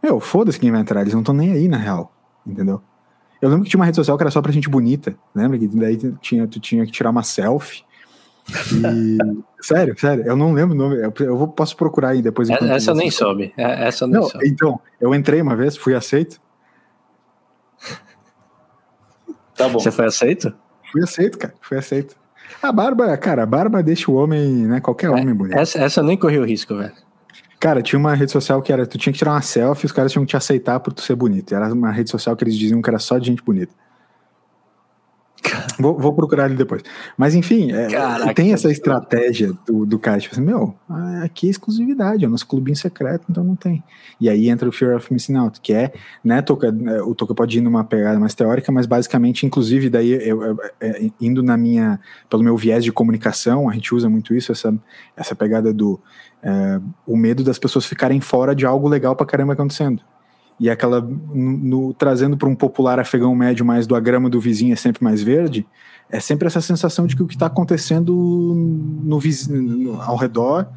[0.02, 2.12] Meu, foda-se quem vai entrar, eles não estão nem aí, na real,
[2.46, 2.82] entendeu?
[3.42, 5.58] Eu lembro que tinha uma rede social que era só pra gente bonita, lembra?
[5.58, 7.84] Que daí tinha, tu tinha que tirar uma selfie.
[8.74, 9.18] E...
[9.62, 10.98] sério, sério, eu não lembro o nome.
[10.98, 12.50] Eu, eu posso procurar aí depois.
[12.50, 13.54] Essa eu nem soube.
[13.56, 14.48] É, essa eu nem não, soube.
[14.48, 16.40] Então, eu entrei uma vez, fui aceito.
[19.56, 19.78] Tá bom.
[19.78, 20.56] Você foi aceito?
[20.90, 21.54] Fui aceito, cara.
[21.60, 22.16] Fui aceito.
[22.62, 24.80] A barba, cara, a barba deixa o homem, né?
[24.80, 25.58] Qualquer é, homem bonito.
[25.58, 26.94] Essa, essa eu nem corri o risco, velho.
[27.60, 30.13] Cara, tinha uma rede social que era, tu tinha que tirar uma selfie, os caras
[30.13, 31.54] tinham que te aceitar por tu ser bonito.
[31.54, 33.74] Era uma rede social que eles diziam que era só de gente bonita.
[35.80, 36.84] Vou, vou, procurar ele depois.
[37.18, 40.76] Mas enfim, é, tem essa estratégia do, do cara, tipo assim, meu,
[41.24, 43.82] aqui é exclusividade, é o nosso clubinho secreto, então não tem.
[44.20, 47.34] E aí entra o Fear of Missing Out, que é, né, toca, é, o Toca
[47.34, 51.56] pode ir numa pegada mais teórica, mas basicamente, inclusive, daí eu, eu, é, indo na
[51.56, 54.74] minha, pelo meu viés de comunicação, a gente usa muito isso, essa,
[55.15, 56.00] essa pegada do
[56.44, 60.02] é, o medo das pessoas ficarem fora de algo legal pra caramba acontecendo
[60.60, 64.39] e aquela no, no, trazendo para um popular afegão médio mais do a grama do
[64.39, 65.65] vizinho é sempre mais verde,
[66.10, 68.13] é sempre essa sensação de que o que está acontecendo
[69.04, 70.67] no vizinho, ao redor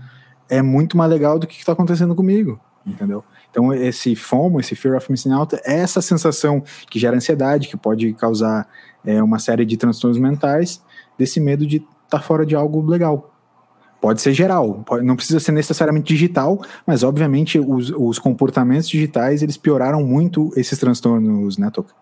[0.49, 3.25] é muito mais legal do que está acontecendo comigo, entendeu?
[3.51, 7.77] Então esse FOMO, esse fear of missing out, é essa sensação que gera ansiedade, que
[7.77, 8.69] pode causar
[9.05, 10.83] é, uma série de transtornos mentais,
[11.19, 13.32] desse medo de estar tá fora de algo legal,
[14.03, 19.45] Pode ser geral, pode, não precisa ser necessariamente digital, mas obviamente os, os comportamentos digitais
[19.45, 21.95] eles pioraram muito esses transtornos, né, Toca?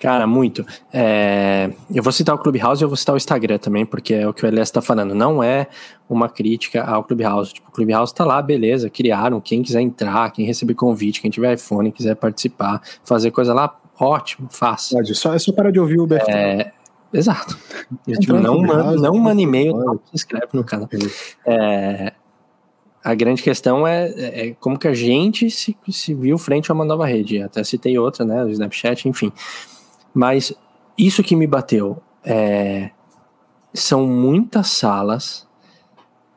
[0.00, 0.64] Cara, muito.
[0.90, 4.26] É, eu vou citar o Clubhouse e eu vou citar o Instagram também, porque é
[4.26, 5.14] o que o Elias está falando.
[5.14, 5.66] Não é
[6.08, 7.52] uma crítica ao Clubhouse.
[7.52, 9.38] Tipo, o Clubhouse está lá, beleza, criaram.
[9.38, 14.48] Quem quiser entrar, quem receber convite, quem tiver iPhone, quiser participar, fazer coisa lá, ótimo,
[14.50, 14.96] faça.
[14.96, 16.30] Pode, só, é só parar de ouvir o BFT.
[16.30, 16.72] É,
[17.12, 17.58] Exato.
[18.20, 20.88] tipo, não, man, não manda e-mail, não se inscreve no canal.
[21.46, 22.12] É,
[23.02, 26.84] a grande questão é, é, como que a gente se, se viu frente a uma
[26.84, 27.42] nova rede.
[27.42, 28.44] Até citei outra, né?
[28.44, 29.32] O Snapchat, enfim.
[30.12, 30.52] Mas
[30.96, 32.90] isso que me bateu é,
[33.72, 35.46] são muitas salas.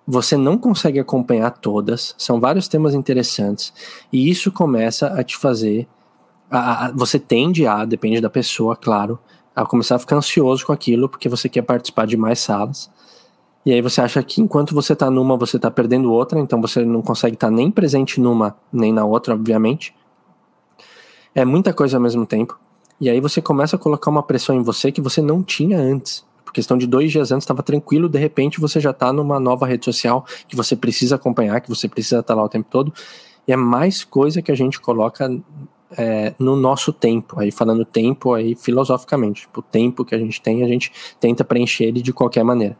[0.07, 3.73] Você não consegue acompanhar todas, são vários temas interessantes,
[4.11, 5.87] e isso começa a te fazer.
[6.49, 9.19] A, a, você tende a, depende da pessoa, claro,
[9.55, 12.89] a começar a ficar ansioso com aquilo, porque você quer participar de mais salas.
[13.65, 16.83] E aí você acha que enquanto você está numa, você está perdendo outra, então você
[16.83, 19.93] não consegue estar tá nem presente numa, nem na outra, obviamente.
[21.35, 22.59] É muita coisa ao mesmo tempo.
[22.99, 26.25] E aí você começa a colocar uma pressão em você que você não tinha antes.
[26.43, 29.65] Por questão de dois dias antes, estava tranquilo, de repente você já está numa nova
[29.65, 32.91] rede social que você precisa acompanhar, que você precisa estar tá lá o tempo todo.
[33.47, 35.29] E é mais coisa que a gente coloca
[35.97, 40.41] é, no nosso tempo, aí falando tempo aí filosoficamente, tipo, o tempo que a gente
[40.41, 42.77] tem, a gente tenta preencher ele de qualquer maneira.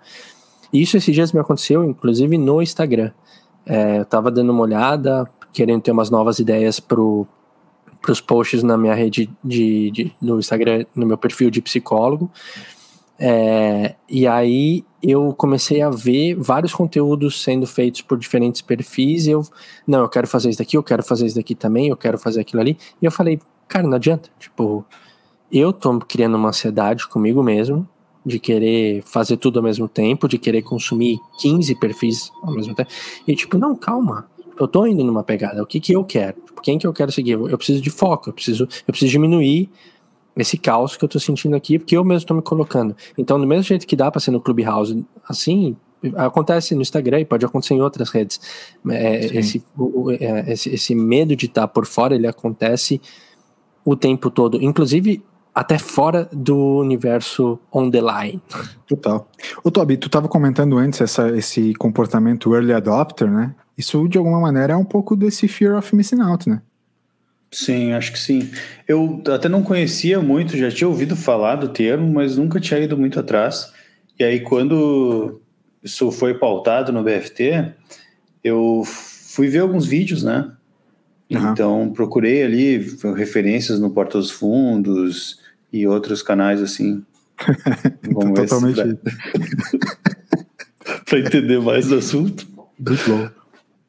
[0.71, 3.11] Isso esses dias me aconteceu, inclusive no Instagram.
[3.65, 7.27] É, eu tava dando uma olhada, querendo ter umas novas ideias pro
[8.01, 12.31] para os posts na minha rede de, de, no Instagram, no meu perfil de psicólogo.
[13.23, 19.43] É, e aí eu comecei a ver vários conteúdos sendo feitos por diferentes perfis, eu,
[19.85, 22.41] não, eu quero fazer isso daqui, eu quero fazer isso daqui também, eu quero fazer
[22.41, 22.75] aquilo ali.
[22.99, 24.31] E eu falei, cara, não adianta.
[24.39, 24.83] Tipo,
[25.51, 27.87] eu tô criando uma ansiedade comigo mesmo,
[28.25, 32.89] de querer fazer tudo ao mesmo tempo, de querer consumir 15 perfis ao mesmo tempo.
[33.27, 34.27] E tipo, não, calma.
[34.59, 35.61] Eu tô indo numa pegada.
[35.61, 36.41] O que que eu quero?
[36.41, 37.33] Tipo, quem que eu quero seguir?
[37.33, 39.69] Eu preciso de foco, eu preciso, eu preciso diminuir
[40.35, 42.95] esse caos que eu tô sentindo aqui, porque eu mesmo tô me colocando.
[43.17, 45.75] Então, do mesmo jeito que dá para ser no Clubhouse, assim,
[46.15, 48.39] acontece no Instagram e pode acontecer em outras redes.
[48.89, 53.01] É, esse, o, é, esse, esse, medo de estar tá por fora, ele acontece
[53.83, 58.41] o tempo todo, inclusive até fora do universo on the line.
[58.87, 59.27] Total.
[59.63, 63.53] O Toby, tu estava comentando antes essa, esse comportamento early adopter, né?
[63.77, 66.61] Isso, de alguma maneira, é um pouco desse fear of missing out, né?
[67.53, 68.49] Sim, acho que sim.
[68.87, 72.97] Eu até não conhecia muito, já tinha ouvido falar do termo, mas nunca tinha ido
[72.97, 73.73] muito atrás.
[74.17, 75.41] E aí, quando
[75.83, 77.73] isso foi pautado no BFT,
[78.43, 80.49] eu fui ver alguns vídeos, né?
[81.29, 81.51] Uhum.
[81.51, 82.77] Então, procurei ali
[83.15, 85.39] referências no Porta dos Fundos
[85.73, 87.03] e outros canais assim.
[88.13, 88.97] Vamos Totalmente.
[91.05, 92.47] Para entender mais do assunto.
[92.79, 93.29] Muito bom.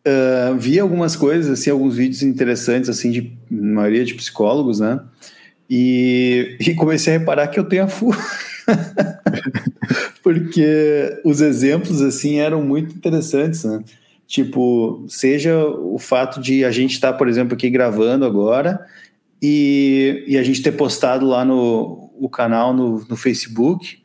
[0.05, 5.01] Uh, vi algumas coisas, assim, alguns vídeos interessantes, assim, de maioria de psicólogos, né?
[5.69, 8.15] E, e comecei a reparar que eu tenho a full.
[10.23, 13.83] Porque os exemplos, assim, eram muito interessantes, né?
[14.27, 18.87] Tipo, seja o fato de a gente estar, tá, por exemplo, aqui gravando agora
[19.43, 23.99] e, e a gente ter postado lá no o canal no, no Facebook,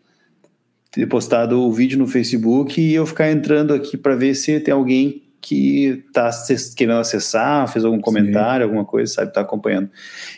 [0.91, 4.73] ter postado o vídeo no Facebook e eu ficar entrando aqui para ver se tem
[4.73, 6.29] alguém que está
[6.75, 8.69] querendo acessar, fez algum comentário, Sim.
[8.69, 9.89] alguma coisa, sabe, está acompanhando.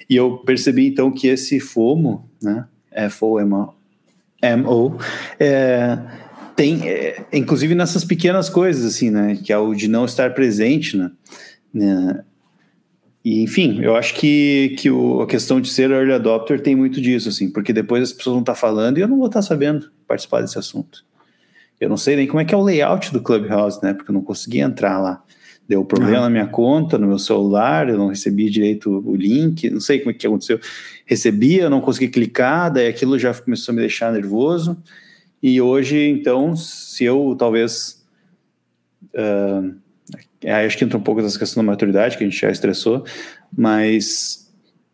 [0.07, 3.73] E eu percebi então que esse FOMO, né, F-O-M-O,
[5.39, 5.97] é,
[6.55, 10.95] tem, é, inclusive nessas pequenas coisas, assim, né, que é o de não estar presente,
[10.95, 11.11] né,
[11.73, 12.23] né
[13.25, 17.01] e, enfim, eu acho que, que o, a questão de ser early adopter tem muito
[17.01, 19.91] disso, assim, porque depois as pessoas vão estar falando e eu não vou estar sabendo
[20.07, 21.03] participar desse assunto.
[21.79, 23.93] Eu não sei nem como é que é o layout do Clubhouse, né?
[23.93, 25.23] Porque eu não consegui entrar lá.
[25.67, 26.21] Deu problema ah.
[26.21, 30.09] na minha conta, no meu celular, eu não recebi direito o link, não sei como
[30.09, 30.59] é que aconteceu.
[31.05, 34.75] Recebia, eu não consegui clicar, daí aquilo já começou a me deixar nervoso.
[35.41, 38.03] E hoje, então, se eu talvez.
[39.13, 39.75] Uh,
[40.65, 43.03] acho que entra um pouco dessa questão da maturidade, que a gente já estressou,
[43.55, 44.51] mas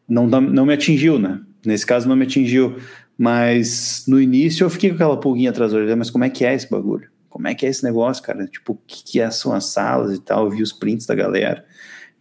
[0.07, 1.39] não, não me atingiu, né?
[1.65, 2.77] Nesse caso, não me atingiu.
[3.18, 6.43] Mas no início eu fiquei com aquela pulguinha atrás da orelha, mas como é que
[6.43, 7.09] é esse bagulho?
[7.30, 8.45] Como é que é esse negócio, cara?
[8.47, 10.45] Tipo, o que, que é, são as salas e tal?
[10.45, 11.66] Eu vi os prints da galera.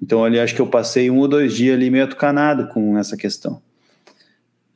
[0.02, 3.16] Então, ali, acho que eu passei um ou dois dias ali meio atucanado com essa
[3.16, 3.62] questão.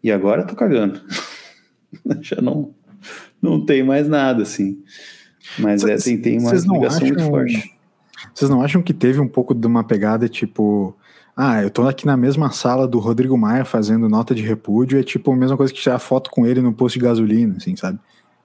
[0.03, 1.01] E agora eu tô cagando.
[2.23, 2.75] Já não,
[3.43, 4.83] não tem mais nada, assim.
[5.59, 7.75] Mas é, tem, tem uma ligação muito forte.
[8.35, 10.97] Vocês não acham que teve um pouco de uma pegada tipo
[11.41, 15.05] ah, eu tô aqui na mesma sala do Rodrigo Maia fazendo nota de repúdio, é
[15.05, 17.97] tipo a mesma coisa que tirar foto com ele no posto de gasolina, assim, sabe?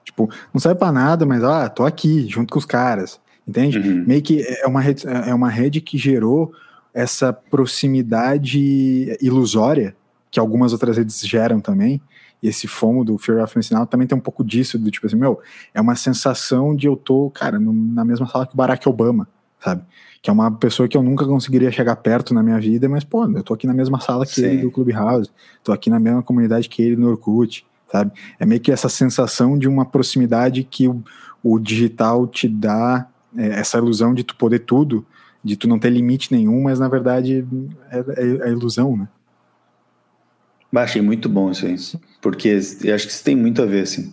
[0.04, 3.80] Tipo, não serve pra nada, mas ah, tô aqui, junto com os caras, entende?
[3.80, 4.04] Uhum.
[4.06, 6.52] Meio que é uma, rede, é uma rede que gerou
[6.94, 9.96] essa proximidade ilusória,
[10.30, 12.00] que algumas outras redes geram também,
[12.40, 15.04] e esse fomo do Fear of Missing Out também tem um pouco disso, do tipo
[15.08, 15.40] assim, meu,
[15.74, 19.26] é uma sensação de eu tô, cara, no, na mesma sala que o Barack Obama,
[19.64, 19.82] sabe?
[20.24, 23.26] que é uma pessoa que eu nunca conseguiria chegar perto na minha vida, mas, pô,
[23.26, 24.44] eu tô aqui na mesma sala que Sim.
[24.46, 25.30] ele do Clubhouse,
[25.62, 28.10] tô aqui na mesma comunidade que ele no Orkut, sabe?
[28.40, 31.04] É meio que essa sensação de uma proximidade que o,
[31.42, 33.06] o digital te dá,
[33.36, 35.04] é, essa ilusão de tu poder tudo,
[35.44, 37.46] de tu não ter limite nenhum, mas na verdade
[37.90, 39.06] é, é, é ilusão, né?
[40.74, 41.76] Achei muito bom isso aí,
[42.22, 42.48] porque
[42.82, 44.10] eu acho que isso tem muito a ver, assim.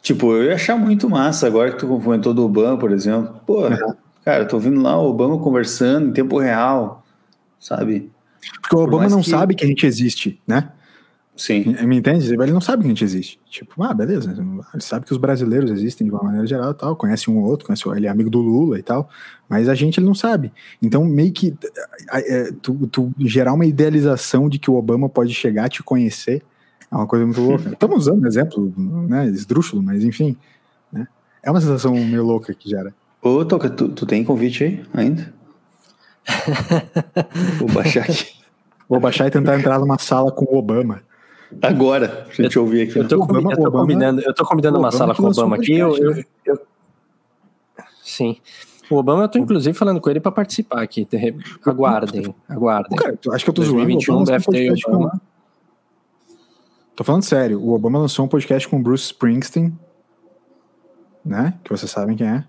[0.00, 3.40] Tipo, eu ia achar muito massa agora que tu comentou do Ban, por exemplo.
[3.44, 3.94] Pô, uhum.
[4.24, 7.04] Cara, eu tô ouvindo lá o Obama conversando em tempo real,
[7.58, 8.10] sabe?
[8.60, 9.30] Porque o Obama não que...
[9.30, 10.70] sabe que a gente existe, né?
[11.34, 11.74] Sim.
[11.86, 12.30] Me entende?
[12.32, 13.40] Ele não sabe que a gente existe.
[13.48, 14.30] Tipo, ah, beleza.
[14.72, 16.94] Ele sabe que os brasileiros existem de uma maneira geral e tal.
[16.94, 19.08] Conhece um ou outro, conhece, ele é amigo do Lula e tal.
[19.48, 20.52] Mas a gente ele não sabe.
[20.80, 21.56] Então, meio que
[22.12, 26.42] é, tu, tu gerar uma idealização de que o Obama pode chegar a te conhecer
[26.90, 27.70] é uma coisa muito louca.
[27.70, 29.26] Estamos usando exemplo, né?
[29.26, 30.36] Esdrúxulo, mas enfim.
[30.92, 31.08] Né?
[31.42, 32.94] É uma sensação meio louca que gera.
[33.22, 35.32] Ô, Toca, tu, tu tem convite aí ainda?
[37.58, 38.42] Vou baixar aqui.
[38.88, 41.00] Vou baixar e tentar entrar numa sala com o Obama.
[41.62, 42.98] Agora, a gente ouvir aqui.
[42.98, 45.56] Eu tô, Obama, eu tô Obama, combinando, eu tô combinando uma sala com o Obama
[45.56, 45.74] aqui.
[45.74, 46.60] Eu, eu, eu,
[48.02, 48.38] sim.
[48.90, 51.08] O Obama, eu tô inclusive falando com ele para participar aqui.
[51.64, 52.98] Aguardem, aguardem.
[52.98, 55.10] Cara, acho que eu tô 2021 deve ter Obama.
[55.10, 55.20] Com...
[56.96, 57.60] Tô falando sério.
[57.62, 59.78] O Obama lançou um podcast com o Bruce Springsteen,
[61.24, 61.54] né?
[61.64, 62.44] Que vocês sabem quem é.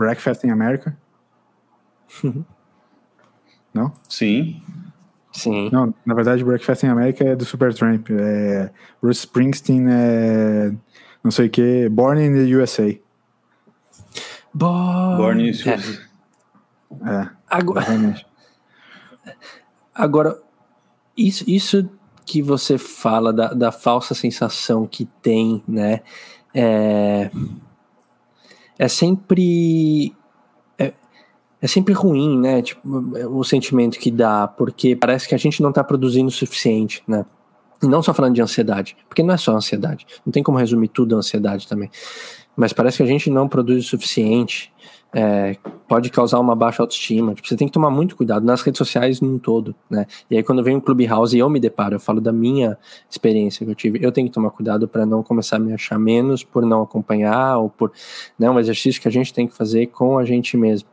[0.00, 0.96] Breakfast in America?
[3.74, 3.92] Não?
[4.08, 4.62] Sim.
[5.30, 5.68] Sim.
[5.70, 8.08] Não, na verdade, Breakfast in America é do Supertramp.
[8.10, 8.70] É
[9.00, 10.72] Bruce Springsteen é
[11.22, 12.98] não sei o que, Born in the USA.
[14.54, 16.00] Born, Born in the USA.
[17.04, 17.12] É.
[17.12, 17.84] é agora,
[19.94, 20.42] agora
[21.14, 21.90] isso, isso
[22.24, 26.00] que você fala da, da falsa sensação que tem, né?
[26.54, 27.30] É
[28.80, 30.14] é sempre
[30.78, 30.94] é,
[31.60, 32.62] é, sempre ruim, né?
[32.62, 32.80] Tipo,
[33.28, 37.26] o sentimento que dá, porque parece que a gente não está produzindo o suficiente, né?
[37.82, 40.06] E não só falando de ansiedade, porque não é só ansiedade.
[40.24, 41.90] Não tem como resumir tudo a ansiedade também.
[42.56, 44.72] Mas parece que a gente não produz o suficiente
[45.12, 45.56] é,
[45.88, 47.34] pode causar uma baixa autoestima.
[47.34, 50.06] Tipo, você tem que tomar muito cuidado nas redes sociais num todo, né?
[50.30, 52.78] E aí quando vem um Clubhouse e eu me deparo, eu falo da minha
[53.10, 55.98] experiência que eu tive, eu tenho que tomar cuidado para não começar a me achar
[55.98, 57.92] menos por não acompanhar ou por,
[58.38, 60.88] né, um exercício que a gente tem que fazer com a gente mesmo.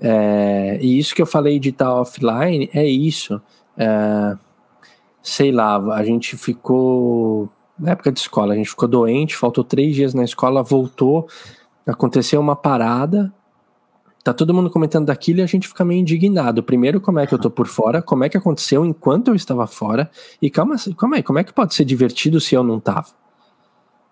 [0.00, 3.40] É, e isso que eu falei de estar offline é isso.
[3.76, 4.36] É,
[5.22, 9.94] sei lá, a gente ficou na época de escola, a gente ficou doente, faltou três
[9.94, 11.26] dias na escola, voltou
[11.86, 13.32] aconteceu uma parada,
[14.22, 16.62] tá todo mundo comentando daquilo e a gente fica meio indignado.
[16.62, 19.66] Primeiro, como é que eu tô por fora, como é que aconteceu enquanto eu estava
[19.66, 20.10] fora,
[20.40, 23.08] e calma, calma aí, como é que pode ser divertido se eu não tava?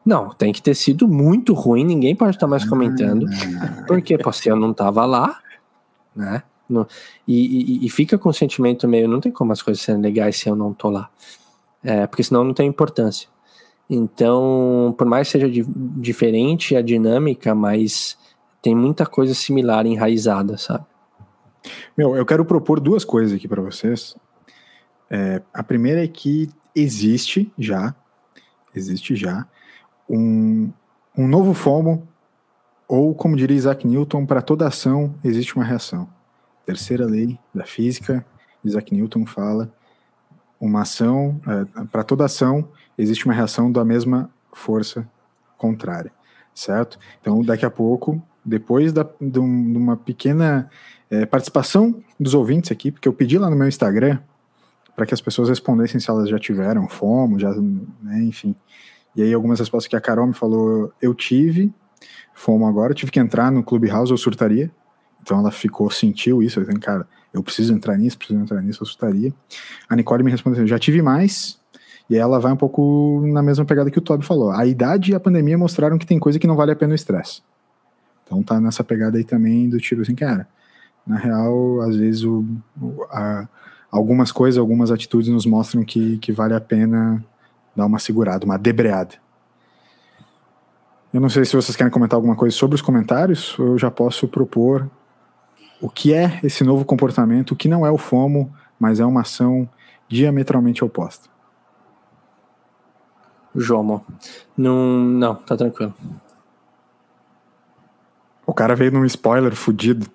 [0.05, 3.27] Não, tem que ter sido muito ruim, ninguém pode estar mais comentando,
[3.87, 5.39] porque pô, se eu não tava lá,
[6.17, 6.43] né?
[6.69, 6.87] No,
[7.27, 10.37] e, e, e, fica com o sentimento meio, não tem como as coisas serem legais
[10.37, 11.11] se eu não tô lá.
[11.83, 13.29] É, porque senão não tem importância.
[13.93, 18.17] Então, por mais que seja di diferente a dinâmica, mas
[18.63, 20.85] tem muita coisa similar enraizada, sabe?
[21.99, 24.15] Meu, eu quero propor duas coisas aqui para vocês.
[25.11, 27.93] É, a primeira é que existe já,
[28.73, 29.45] existe já,
[30.09, 30.71] um,
[31.19, 32.07] um novo FOMO,
[32.87, 36.09] ou como diria Isaac Newton, para toda ação existe uma reação.
[36.65, 38.25] Terceira lei da física,
[38.65, 39.73] Isaac Newton fala,
[40.61, 42.69] uma ação, é, para toda ação
[43.01, 45.09] existe uma reação da mesma força
[45.57, 46.13] contrária,
[46.55, 46.99] certo?
[47.21, 50.71] Então, daqui a pouco, depois da, de, uma pequena
[51.11, 54.19] é, participação dos ouvintes aqui, porque eu pedi lá no meu Instagram
[54.95, 58.55] para que as pessoas respondessem se elas já tiveram FOMO, já, né, enfim.
[59.17, 61.73] E aí algumas respostas que a Carol me falou, eu tive
[62.35, 64.71] FOMO agora, tive que entrar no Clubhouse, eu surtaria.
[65.23, 68.83] Então ela ficou, sentiu isso, eu falei, cara, eu preciso entrar nisso, preciso entrar nisso,
[68.83, 69.33] eu surtaria.
[69.89, 71.60] A Nicole me respondeu, já tive mais,
[72.11, 74.51] e ela vai um pouco na mesma pegada que o Toby falou.
[74.51, 76.97] A idade e a pandemia mostraram que tem coisa que não vale a pena o
[76.97, 77.41] estresse.
[78.27, 80.49] Então tá nessa pegada aí também do tipo assim, cara,
[81.07, 82.45] na real, às vezes o,
[83.13, 83.49] a,
[83.93, 87.25] algumas coisas, algumas atitudes nos mostram que, que vale a pena
[87.77, 89.15] dar uma segurada, uma debreada.
[91.15, 94.27] Eu não sei se vocês querem comentar alguma coisa sobre os comentários, eu já posso
[94.27, 94.91] propor
[95.81, 99.21] o que é esse novo comportamento, o que não é o FOMO, mas é uma
[99.21, 99.69] ação
[100.09, 101.30] diametralmente oposta.
[103.55, 104.05] Jomo.
[104.57, 105.95] Não, não, tá tranquilo.
[108.47, 110.07] O cara veio num spoiler fudido,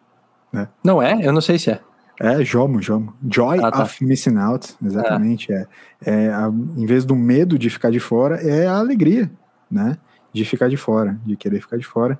[0.52, 0.68] né?
[0.84, 1.26] Não é?
[1.26, 1.80] Eu não sei se é.
[2.20, 3.14] É, Jomo, Jomo.
[3.30, 3.84] Joy ah, tá.
[3.84, 5.52] of Missing Out, exatamente.
[5.52, 5.68] É.
[6.06, 9.30] é, é a, em vez do medo de ficar de fora, é a alegria,
[9.70, 9.98] né?
[10.34, 12.20] De ficar de fora, de querer ficar de fora.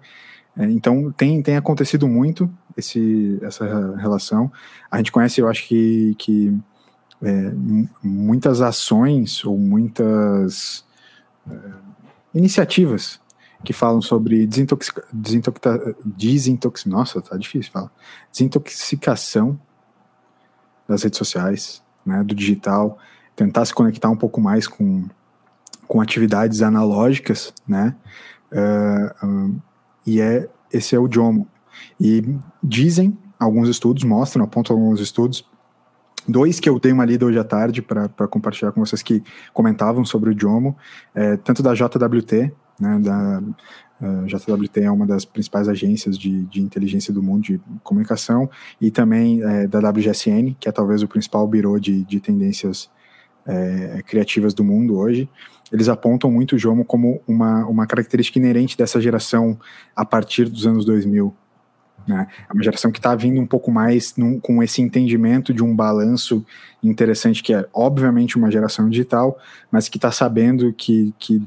[0.57, 4.51] É, então, tem, tem acontecido muito esse, essa relação.
[4.91, 6.57] A gente conhece, eu acho que, que
[7.22, 7.51] é,
[8.03, 10.84] muitas ações ou muitas
[12.33, 13.19] iniciativas
[13.63, 15.03] que falam sobre desintoxica,
[16.03, 17.91] desintox, nossa, tá difícil falar,
[18.31, 19.59] desintoxicação
[20.87, 22.97] das redes sociais, né, do digital,
[23.35, 25.05] tentar se conectar um pouco mais com,
[25.87, 27.95] com atividades analógicas, né,
[28.51, 29.59] uh, um,
[30.05, 31.47] e é, esse é o JOMO.
[31.99, 35.43] E dizem, alguns estudos mostram, apontam alguns estudos,
[36.28, 39.23] dois que eu dei uma lida hoje à tarde para compartilhar com vocês que
[39.53, 40.76] comentavam sobre o JOMO,
[41.13, 43.41] é, tanto da JWT, né, da,
[44.01, 48.49] Uh, JWT é uma das principais agências de, de inteligência do mundo de comunicação
[48.80, 52.89] e também é, da WGSN, que é talvez o principal birô de, de tendências
[53.47, 55.30] é, criativas do mundo hoje.
[55.71, 59.57] Eles apontam muito o Jomo como uma, uma característica inerente dessa geração
[59.95, 61.34] a partir dos anos 2000.
[62.07, 62.27] Né?
[62.47, 65.75] É uma geração que está vindo um pouco mais num, com esse entendimento de um
[65.75, 66.45] balanço
[66.83, 69.37] interessante, que é obviamente uma geração digital,
[69.71, 71.41] mas que está sabendo que, que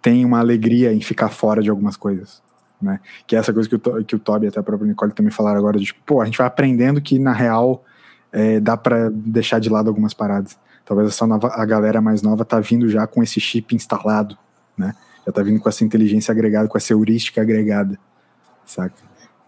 [0.00, 2.42] tem uma alegria em ficar fora de algumas coisas.
[2.80, 3.00] Né?
[3.26, 5.30] Que é essa coisa que o, que o Toby e até a própria Nicole também
[5.30, 7.84] falaram agora, de tipo, pô, a gente vai aprendendo que na real
[8.32, 10.58] é, dá para deixar de lado algumas paradas.
[10.84, 14.36] Talvez essa nova, a galera mais nova tá vindo já com esse chip instalado,
[14.76, 14.94] né?
[15.24, 17.96] Já tá vindo com essa inteligência agregada, com essa heurística agregada,
[18.66, 18.94] saca?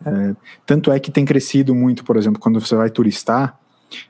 [0.04, 0.36] É,
[0.66, 3.58] tanto é que tem crescido muito, por exemplo, quando você vai turistar,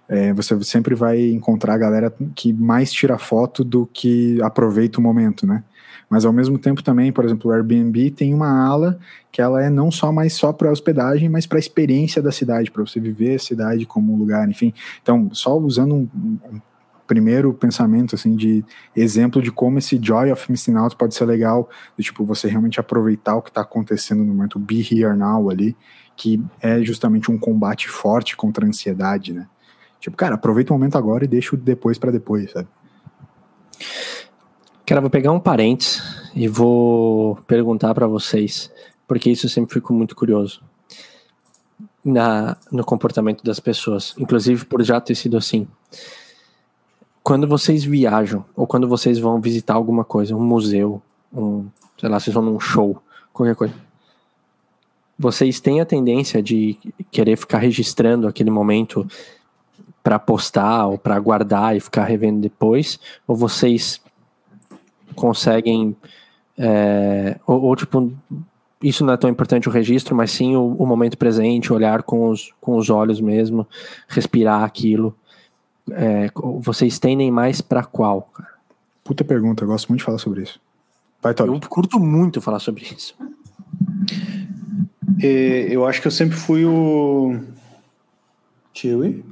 [0.09, 5.03] é, você sempre vai encontrar a galera que mais tira foto do que aproveita o
[5.03, 5.62] momento, né?
[6.09, 8.99] Mas ao mesmo tempo também, por exemplo, o Airbnb tem uma ala
[9.32, 12.70] que ela é não só mais só para hospedagem, mas para a experiência da cidade,
[12.70, 14.72] para você viver a cidade como um lugar, enfim.
[15.03, 16.09] Então, só usando um,
[16.53, 16.61] um
[17.07, 21.68] primeiro pensamento assim de exemplo de como esse joy of missing out pode ser legal,
[21.96, 25.76] de tipo você realmente aproveitar o que está acontecendo no momento, be here now ali,
[26.16, 29.46] que é justamente um combate forte contra a ansiedade, né?
[30.00, 32.68] Tipo, cara, aproveita o momento agora e deixa o depois para depois, sabe?
[34.86, 36.02] Cara, vou pegar um parênteses
[36.34, 38.70] e vou perguntar para vocês,
[39.09, 40.62] porque isso eu sempre fico muito curioso
[42.05, 45.66] na, no comportamento das pessoas, inclusive por já ter sido assim.
[47.25, 51.03] Quando vocês viajam ou quando vocês vão visitar alguma coisa, um museu,
[51.33, 51.66] um,
[51.99, 53.03] sei lá, vocês vão num show,
[53.33, 53.75] qualquer coisa,
[55.18, 56.77] vocês têm a tendência de
[57.11, 59.07] querer ficar registrando aquele momento
[60.03, 64.03] para postar ou para guardar e ficar revendo depois, ou vocês
[65.14, 65.97] conseguem.
[66.59, 68.12] É, ou, ou, tipo,
[68.83, 72.29] isso não é tão importante o registro, mas sim o, o, momento presente, olhar com
[72.29, 73.66] os, com os olhos mesmo,
[74.09, 75.16] respirar aquilo.
[75.91, 76.30] É,
[76.61, 78.32] vocês tendem mais para qual?
[79.03, 80.61] Puta pergunta, eu gosto muito de falar sobre isso.
[81.22, 81.35] Vai.
[81.39, 83.14] Eu curto muito falar sobre isso.
[85.22, 87.39] É, eu acho que eu sempre fui o.
[88.72, 89.24] Chewie?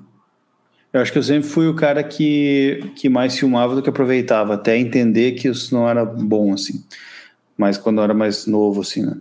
[0.93, 4.55] Eu acho que eu sempre fui o cara que, que mais filmava do que aproveitava,
[4.55, 6.85] até entender que isso não era bom, assim.
[7.57, 9.17] Mas quando eu era mais novo, assim, né?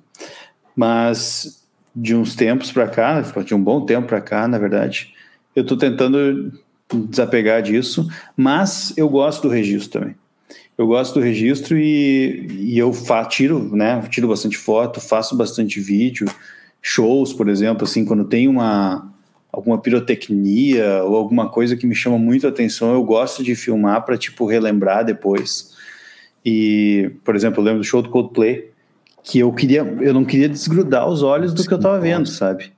[0.75, 1.65] Mas
[1.95, 5.13] de uns tempos para cá, de um bom tempo para cá, na verdade,
[5.55, 6.53] eu estou tentando
[6.97, 10.15] desapegar disso, mas eu gosto do registro também.
[10.77, 14.01] Eu gosto do registro e, e eu fa tiro, né?
[14.09, 16.27] Tiro bastante foto, faço bastante vídeo,
[16.81, 19.07] shows, por exemplo, assim, quando tem uma
[19.51, 24.05] alguma pirotecnia ou alguma coisa que me chama muito a atenção, eu gosto de filmar
[24.05, 25.75] para tipo relembrar depois.
[26.45, 28.71] E, por exemplo, eu lembro do show do Coldplay,
[29.23, 32.71] que eu queria, eu não queria desgrudar os olhos do que eu estava vendo, sabe?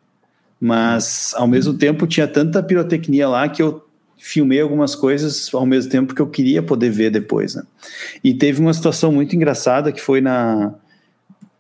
[0.60, 3.83] Mas ao mesmo tempo tinha tanta pirotecnia lá que eu
[4.26, 7.64] filmei algumas coisas ao mesmo tempo que eu queria poder ver depois, né?
[8.24, 10.74] E teve uma situação muito engraçada que foi na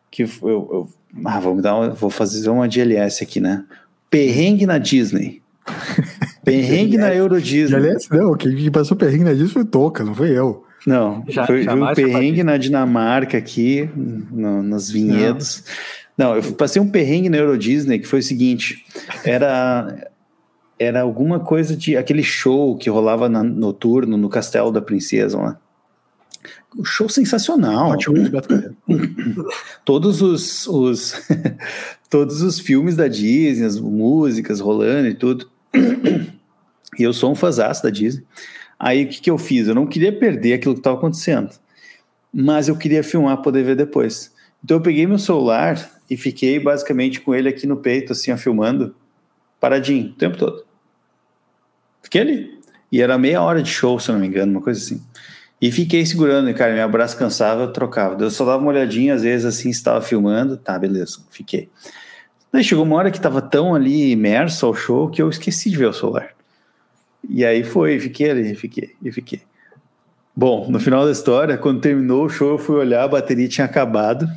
[0.09, 0.89] que eu, eu
[1.26, 3.66] ah, vamos dar uma, vou fazer uma DLS aqui, né?
[4.09, 5.41] Perrengue na Disney.
[6.45, 7.82] Perrengue na Euro Disney.
[7.82, 10.64] DLS não, quem passou perrengue na Disney foi o Toca, não foi eu.
[10.88, 15.66] Não, Já, foi um perrengue na Dinamarca aqui, no, nos vinhedos.
[16.18, 16.30] Não.
[16.30, 18.86] não, eu passei um perrengue na Euro Disney que foi o seguinte:
[19.26, 20.11] era
[20.78, 25.60] era alguma coisa de aquele show que rolava na, noturno no Castelo da Princesa lá.
[26.78, 27.96] Um show sensacional.
[29.86, 31.14] todos os, os
[32.10, 35.50] todos os filmes da Disney, as músicas rolando e tudo.
[36.96, 38.24] E eu sou um fãzaço da Disney.
[38.78, 39.68] Aí o que, que eu fiz?
[39.68, 41.50] Eu não queria perder aquilo que estava acontecendo,
[42.32, 44.32] mas eu queria filmar, poder ver depois.
[44.64, 48.38] Então eu peguei meu celular e fiquei basicamente com ele aqui no peito, assim, ó,
[48.38, 48.96] filmando,
[49.64, 50.66] paradinho, o tempo todo.
[52.01, 52.59] Fiquei ali.
[52.91, 55.01] E era meia hora de show, se não me engano, uma coisa assim.
[55.61, 58.22] E fiquei segurando, e, cara, meu braço cansava, eu trocava.
[58.22, 61.70] Eu só dava uma olhadinha, às vezes, assim, estava filmando, tá, beleza, fiquei.
[62.51, 65.78] Daí chegou uma hora que estava tão ali imerso ao show que eu esqueci de
[65.78, 66.32] ver o celular.
[67.30, 69.43] E aí foi, fiquei ali, fiquei, e fiquei.
[70.36, 73.64] Bom, no final da história, quando terminou o show, eu fui olhar, a bateria tinha
[73.64, 74.28] acabado.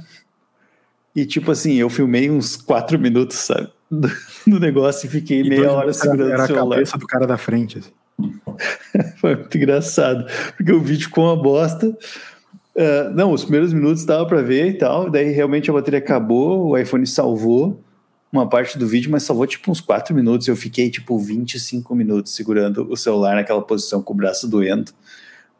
[1.16, 3.75] E tipo assim, eu filmei uns quatro minutos, sabe?
[3.90, 4.08] Do,
[4.46, 6.64] do negócio e fiquei e meia hora segurando era o celular.
[6.64, 7.78] Era a cabeça do cara da frente.
[7.78, 7.92] Assim.
[9.18, 10.26] Foi muito engraçado,
[10.56, 11.88] porque o vídeo com uma bosta.
[11.88, 16.68] Uh, não, os primeiros minutos dava para ver e tal, daí realmente a bateria acabou,
[16.68, 17.82] o iPhone salvou
[18.30, 20.46] uma parte do vídeo, mas salvou tipo uns 4 minutos.
[20.46, 24.92] Eu fiquei tipo 25 minutos segurando o celular naquela posição com o braço doendo.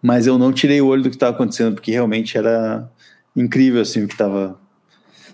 [0.03, 2.89] Mas eu não tirei o olho do que estava acontecendo, porque realmente era
[3.35, 4.59] incrível assim o que estava,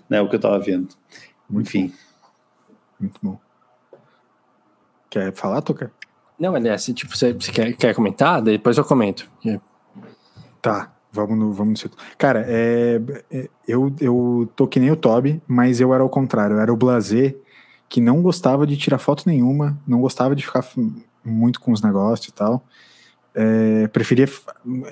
[0.09, 0.89] né, o que eu estava vendo.
[1.51, 1.91] Enfim.
[3.03, 3.37] Muito bom.
[5.09, 5.91] Quer falar, Toca?
[6.39, 8.41] Não, aliás, tipo, você, você quer, quer comentar?
[8.41, 9.29] Depois eu comento.
[10.61, 10.91] Tá.
[11.11, 12.99] Vamos no, vamos no Cara, é,
[13.29, 16.55] é, eu, eu tô que nem o Toby, mas eu era o contrário.
[16.55, 17.39] Eu era o blazer
[17.87, 20.65] que não gostava de tirar foto nenhuma, não gostava de ficar
[21.23, 22.65] muito com os negócios e tal.
[23.35, 24.27] É, preferia,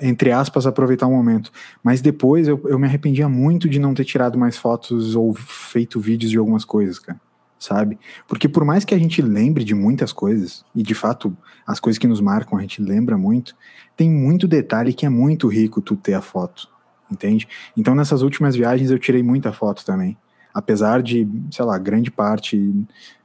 [0.00, 1.50] entre aspas, aproveitar o momento.
[1.82, 5.98] Mas depois eu, eu me arrependia muito de não ter tirado mais fotos ou feito
[5.98, 7.18] vídeos de algumas coisas, cara
[7.62, 7.96] sabe?
[8.26, 11.96] Porque por mais que a gente lembre de muitas coisas, e de fato as coisas
[11.96, 13.54] que nos marcam a gente lembra muito,
[13.96, 16.68] tem muito detalhe que é muito rico tu ter a foto,
[17.10, 17.46] entende?
[17.76, 20.16] Então nessas últimas viagens eu tirei muita foto também.
[20.52, 22.84] Apesar de, sei lá, grande parte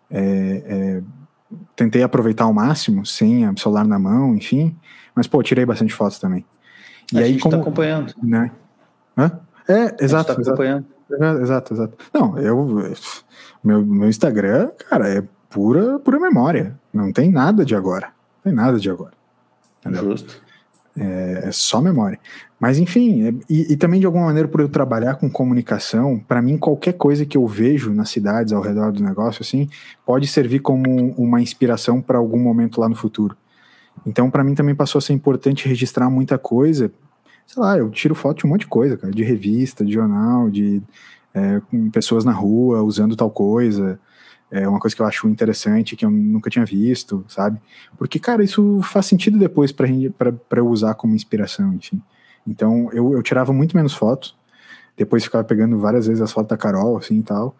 [0.09, 0.21] é,
[0.65, 1.03] é,
[1.75, 4.75] tentei aproveitar ao máximo, sem o celular na mão, enfim,
[5.15, 6.45] mas pô, tirei bastante fotos também.
[7.11, 8.13] E a aí, gente tá como, tá acompanhando.
[8.21, 8.51] Né?
[9.17, 9.39] Hã?
[9.67, 10.35] É, exato.
[10.35, 10.85] Tá acompanhando.
[10.85, 10.96] Exato,
[11.41, 11.97] exato, exato.
[12.13, 12.93] Não, eu
[13.63, 16.79] meu, meu Instagram, cara, é pura, pura memória.
[16.93, 18.07] Não tem nada de agora.
[18.37, 19.13] Não tem nada de agora.
[19.79, 20.11] Entendeu?
[20.11, 20.41] Justo.
[20.99, 22.19] É, é só memória.
[22.59, 26.41] Mas enfim, é, e, e, também de alguma maneira por eu trabalhar com comunicação, para
[26.41, 29.69] mim qualquer coisa que eu vejo nas cidades ao redor do negócio assim,
[30.03, 33.37] pode servir como uma inspiração para algum momento lá no futuro.
[34.05, 36.91] Então para mim também passou a ser importante registrar muita coisa.
[37.47, 40.49] Sei lá, eu tiro foto de um monte de coisa, cara, de revista, de jornal,
[40.49, 40.83] de
[41.33, 43.99] é, com pessoas na rua usando tal coisa.
[44.51, 47.59] É uma coisa que eu acho interessante, que eu nunca tinha visto, sabe?
[47.97, 49.89] Porque, cara, isso faz sentido depois para
[50.57, 52.01] eu usar como inspiração, enfim.
[52.45, 54.35] Então, eu, eu tirava muito menos fotos,
[54.95, 57.55] depois ficava pegando várias vezes as fotos da Carol, assim e tal.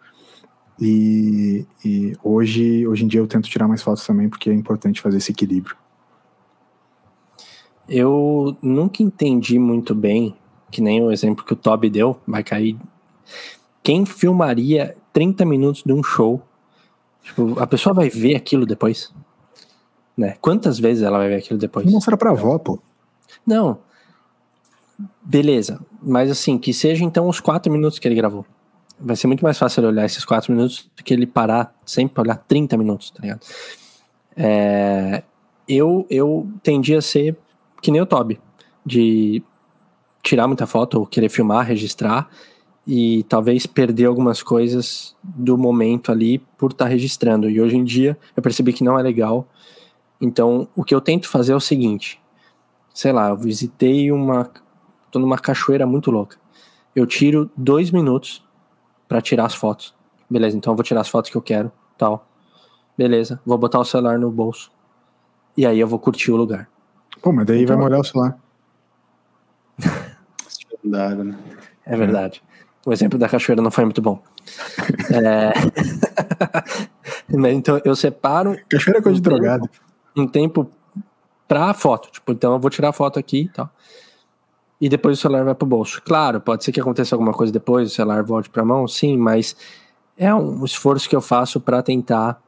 [0.80, 5.00] E, e, hoje, hoje em dia eu tento tirar mais fotos também, porque é importante
[5.00, 5.76] fazer esse equilíbrio.
[7.88, 10.34] Eu nunca entendi muito bem,
[10.70, 12.76] que nem o exemplo que o Toby deu, vai cair
[13.88, 16.42] quem filmaria 30 minutos de um show?
[17.22, 19.10] Tipo, a pessoa vai ver aquilo depois?
[20.14, 20.36] Né?
[20.42, 21.90] Quantas vezes ela vai ver aquilo depois?
[21.90, 22.78] Mostra pra avó, pô.
[23.46, 23.78] Não.
[25.22, 25.80] Beleza.
[26.02, 28.44] Mas assim, que seja então os quatro minutos que ele gravou.
[29.00, 32.20] Vai ser muito mais fácil ele olhar esses quatro minutos do que ele parar sempre
[32.20, 33.40] olhar 30 minutos, tá ligado?
[34.36, 35.22] É,
[35.66, 37.38] eu, eu tendi a ser
[37.80, 38.40] que nem o Toby,
[38.84, 39.42] de
[40.22, 42.28] tirar muita foto ou querer filmar, registrar
[42.86, 47.48] e talvez perder algumas coisas do momento ali por estar tá registrando.
[47.48, 49.46] E hoje em dia eu percebi que não é legal.
[50.20, 52.20] Então, o que eu tento fazer é o seguinte:
[52.92, 54.50] sei lá, eu visitei uma.
[55.10, 56.36] tô numa cachoeira muito louca.
[56.96, 58.42] Eu tiro dois minutos
[59.06, 59.94] para tirar as fotos.
[60.28, 62.26] Beleza, então eu vou tirar as fotos que eu quero, tal.
[62.96, 64.70] Beleza, vou botar o celular no bolso.
[65.56, 66.68] E aí eu vou curtir o lugar.
[67.22, 68.38] Pô, mas daí então, vai molhar o celular.
[70.84, 71.38] d'água, né?
[71.84, 72.42] É verdade.
[72.86, 74.22] O exemplo da cachoeira não foi muito bom.
[75.12, 75.52] é...
[77.52, 78.56] então eu separo.
[78.68, 79.68] Cachoeira é coisa um de drogado.
[80.16, 80.70] Um tempo
[81.46, 82.10] pra foto.
[82.10, 83.70] Tipo, então eu vou tirar a foto aqui e tal.
[84.80, 86.00] E depois o celular vai pro bolso.
[86.02, 89.56] Claro, pode ser que aconteça alguma coisa depois, o celular volte pra mão, sim, mas
[90.16, 92.40] é um esforço que eu faço para tentar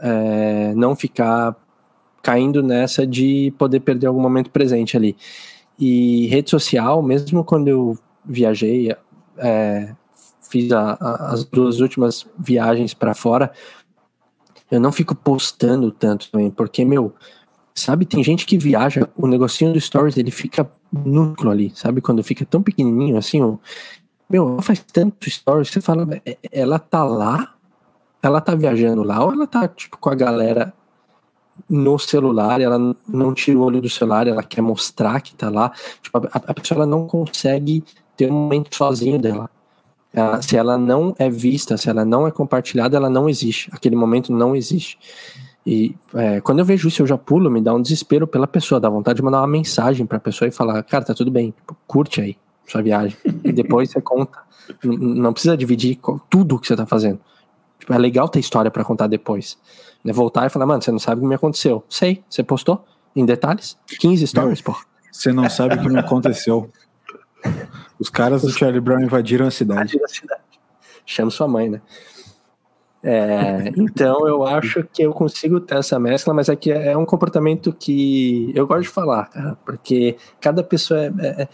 [0.00, 1.54] é, não ficar
[2.22, 5.16] caindo nessa de poder perder algum momento presente ali.
[5.78, 8.94] E rede social, mesmo quando eu viajei,
[9.36, 9.94] é,
[10.50, 13.52] fiz a, a, as duas últimas viagens para fora,
[14.70, 17.14] eu não fico postando tanto também, porque, meu,
[17.74, 22.22] sabe, tem gente que viaja, o negocinho do Stories, ele fica núcleo ali, sabe, quando
[22.22, 23.58] fica tão pequenininho assim, o,
[24.28, 27.54] meu, faz tanto Stories, você fala, é, ela tá lá,
[28.22, 30.74] ela tá viajando lá, ou ela tá, tipo, com a galera
[31.68, 32.78] no celular, ela
[33.08, 36.54] não tira o olho do celular, ela quer mostrar que tá lá, tipo, a, a
[36.54, 37.84] pessoa ela não consegue
[38.16, 39.50] ter um momento sozinho dela.
[40.12, 43.70] Ela, se ela não é vista, se ela não é compartilhada, ela não existe.
[43.72, 44.98] Aquele momento não existe.
[45.66, 48.80] E é, quando eu vejo isso, eu já pulo, me dá um desespero pela pessoa,
[48.80, 51.76] dá vontade de mandar uma mensagem pra pessoa e falar: Cara, tá tudo bem, tipo,
[51.86, 52.36] curte aí
[52.66, 53.16] sua viagem.
[53.44, 54.38] e depois você conta.
[54.84, 55.98] Não precisa dividir
[56.28, 57.20] tudo que você tá fazendo.
[57.88, 59.56] Tipo, é legal ter história para contar depois.
[60.04, 60.12] Né?
[60.12, 61.82] Voltar e falar: Mano, você não sabe o que me aconteceu.
[61.88, 62.84] Sei, você postou
[63.16, 63.78] em detalhes?
[63.98, 64.76] 15 stories, pô.
[65.10, 66.70] Você não sabe o que me aconteceu.
[67.98, 69.96] Os caras do Charlie Brown invadiram a cidade.
[69.96, 70.42] Invadiram a cidade.
[71.06, 71.80] Chama sua mãe, né?
[73.02, 77.06] É, então eu acho que eu consigo ter essa mescla, mas é que é um
[77.06, 81.48] comportamento que eu gosto de falar, cara, porque cada pessoa é, é,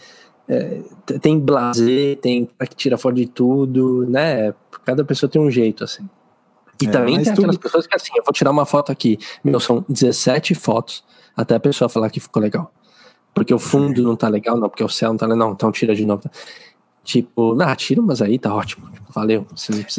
[0.49, 4.53] é, tem blazer, tem que tira foto de tudo, né?
[4.83, 6.09] Cada pessoa tem um jeito, assim.
[6.81, 9.59] E é, também tem aquelas pessoas que assim, eu vou tirar uma foto aqui, meu,
[9.59, 11.03] são 17 fotos
[11.35, 12.71] até a pessoa falar que ficou legal
[13.35, 15.69] porque o fundo não tá legal, não, porque o céu não tá legal, não, então
[15.69, 16.23] tira de novo.
[17.03, 18.89] Tipo, não, tira, mas aí tá ótimo.
[18.89, 19.45] Tipo, valeu.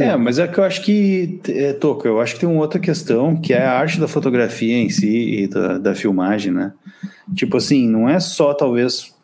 [0.01, 2.81] É, mas é que eu acho que, é, Toca, eu acho que tem uma outra
[2.81, 6.73] questão, que é a arte da fotografia em si e da, da filmagem, né?
[7.35, 9.15] Tipo assim, não é só talvez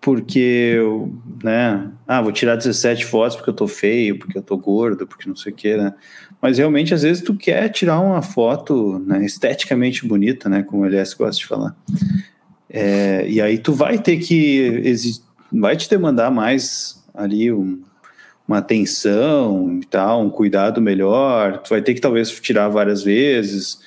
[0.00, 4.58] porque eu, né, ah, vou tirar 17 fotos porque eu tô feio, porque eu tô
[4.58, 5.94] gordo, porque não sei o que, né?
[6.42, 10.64] Mas realmente, às vezes, tu quer tirar uma foto né, esteticamente bonita, né?
[10.64, 11.76] Como o Elias gosta de falar.
[12.68, 14.82] É, e aí tu vai ter que
[15.52, 17.82] vai te demandar mais ali um,
[18.48, 21.58] uma atenção e tal, um cuidado melhor.
[21.58, 23.80] Tu vai ter que talvez tirar várias vezes.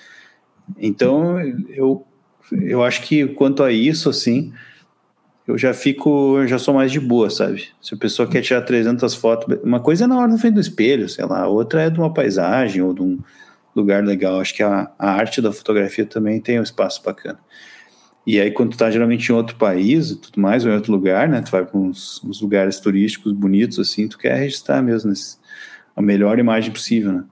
[0.77, 1.37] Então
[1.69, 2.05] eu
[2.61, 4.53] eu acho que quanto a isso assim,
[5.47, 7.67] eu já fico, eu já sou mais de boa, sabe?
[7.81, 10.59] Se a pessoa quer tirar 300 fotos, uma coisa é na hora na frente do
[10.59, 13.19] espelho, sei lá, outra é de uma paisagem ou de um
[13.75, 14.39] lugar legal.
[14.39, 17.39] Acho que a, a arte da fotografia também tem um espaço bacana.
[18.25, 20.91] E aí, quando tu tá geralmente em outro país e tudo mais, ou em outro
[20.91, 21.41] lugar, né?
[21.41, 25.13] Tu vai para uns, uns, lugares turísticos bonitos, assim, tu quer registrar mesmo
[25.95, 27.23] a melhor imagem possível, né?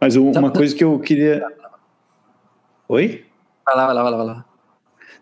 [0.00, 1.46] Mas uma coisa que eu queria.
[2.88, 3.24] Oi?
[3.64, 4.49] Vai lá, vai lá, vai lá, vai lá.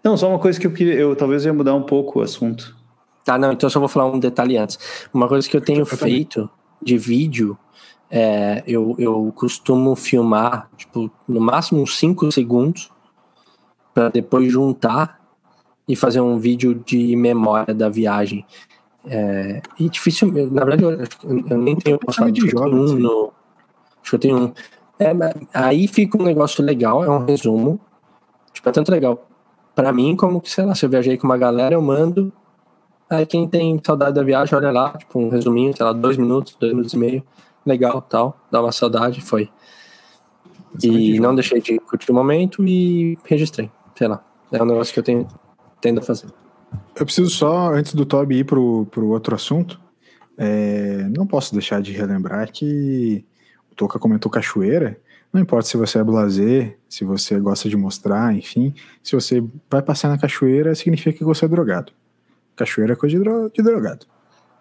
[0.03, 0.95] Não, só uma coisa que eu queria.
[0.95, 2.77] Eu talvez ia mudar um pouco o assunto.
[3.25, 4.79] Tá, não, então eu só vou falar um detalhe antes.
[5.13, 6.49] Uma coisa que eu tenho feito
[6.83, 7.59] de vídeo
[8.11, 12.91] é, eu, eu costumo filmar, tipo, no máximo uns 5 segundos
[13.93, 15.21] para depois juntar
[15.87, 18.47] e fazer um vídeo de memória da viagem.
[19.07, 20.93] É, e difícil, na verdade, eu,
[21.51, 22.99] eu nem tenho postado de jogo, um assim.
[22.99, 23.33] no,
[24.01, 24.53] acho que eu tenho um.
[24.99, 25.13] É,
[25.53, 27.79] aí fica um negócio legal, é um resumo.
[28.53, 29.29] Tipo, é tanto legal
[29.79, 32.33] para mim como que, sei lá, se eu viajei com uma galera, eu mando.
[33.09, 36.57] Aí quem tem saudade da viagem, olha lá, tipo, um resuminho, sei lá, dois minutos,
[36.59, 37.23] dois minutos e meio.
[37.65, 39.49] Legal, tal, dá uma saudade, foi.
[40.83, 44.99] E não deixei de curtir o momento e registrei sei lá, é um negócio que
[44.99, 45.29] eu tenho,
[45.81, 46.27] tendo a fazer.
[46.95, 49.81] Eu preciso só, antes do Toby ir pro, pro outro assunto,
[50.37, 53.25] é, não posso deixar de relembrar que
[53.71, 55.01] o Toca comentou cachoeira,
[55.33, 59.83] não importa se você é blazer, se você gosta de mostrar, enfim, se você vai
[59.83, 61.93] passar na cachoeira, significa que você é drogado.
[62.57, 64.07] Cachoeira é coisa de, dro de drogado.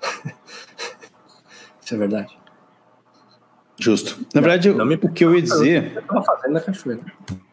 [1.84, 2.38] Isso é verdade.
[3.80, 4.20] Justo.
[4.34, 4.96] Na verdade, não, não me...
[4.96, 5.94] o que eu ia dizer.
[5.96, 7.02] Eu estava fazendo na cachoeira.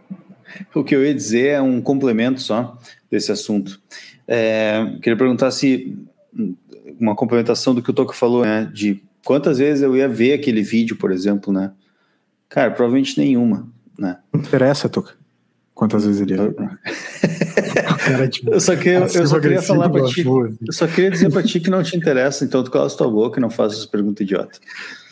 [0.73, 2.79] O que eu ia dizer é um complemento só
[3.11, 3.81] desse assunto.
[4.27, 5.99] É, queria perguntar se
[7.01, 8.71] uma complementação do que o Toca falou, né?
[8.73, 11.73] De quantas vezes eu ia ver aquele vídeo, por exemplo, né?
[12.55, 13.67] Cara, provavelmente nenhuma,
[13.99, 14.19] né?
[14.33, 15.15] Não interessa, Toca.
[15.75, 16.37] Quantas vezes ele
[18.31, 20.25] tipo, eu só, que, eu só queria falar pra ti.
[20.25, 23.41] Eu só queria dizer pra ti que não te interessa, então tu cala tua boca
[23.41, 24.61] e não faça essa pergunta idiota.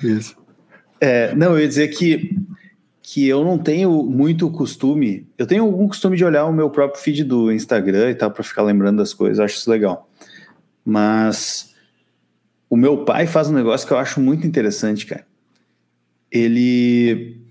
[0.05, 0.37] Isso.
[1.01, 2.39] É, não, eu ia dizer que,
[3.03, 5.27] que eu não tenho muito costume.
[5.37, 8.45] Eu tenho algum costume de olhar o meu próprio feed do Instagram e tal, para
[8.45, 10.09] ficar lembrando das coisas, acho isso legal.
[10.85, 11.75] Mas
[12.71, 15.27] o meu pai faz um negócio que eu acho muito interessante, cara.
[16.33, 17.43] Ele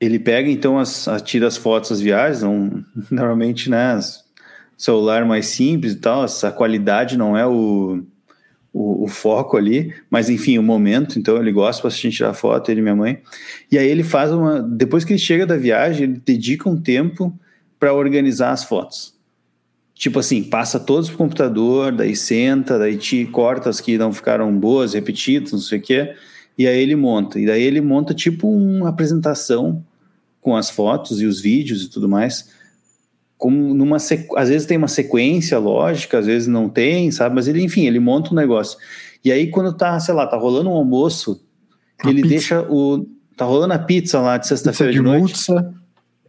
[0.00, 2.42] ele pega então as, as tira as fotos das viagens,
[3.10, 3.98] normalmente, né,
[4.76, 8.02] celular mais simples e tal, essa qualidade não é o,
[8.72, 12.80] o, o, foco ali, mas enfim, o momento, então ele gosta gente tirar foto, ele
[12.80, 13.22] e minha mãe.
[13.70, 17.32] E aí ele faz uma, depois que ele chega da viagem, ele dedica um tempo
[17.78, 19.14] para organizar as fotos.
[19.94, 24.52] Tipo assim, passa todos pro computador, daí senta, daí te corta as que não ficaram
[24.58, 26.14] boas, repetidas, não sei o quê,
[26.56, 27.38] e aí ele monta.
[27.38, 29.84] E daí ele monta tipo uma apresentação
[30.40, 32.52] com as fotos e os vídeos e tudo mais
[33.44, 37.34] como numa às vezes tem uma sequência lógica, às vezes não tem, sabe?
[37.34, 38.78] Mas ele, enfim, ele monta um negócio.
[39.22, 41.44] E aí quando tá, sei lá, tá rolando um almoço,
[42.04, 42.28] ele pizza.
[42.28, 45.22] deixa o tá rolando a pizza lá de sexta-feira de, de, noite.
[45.22, 45.74] Mutsa,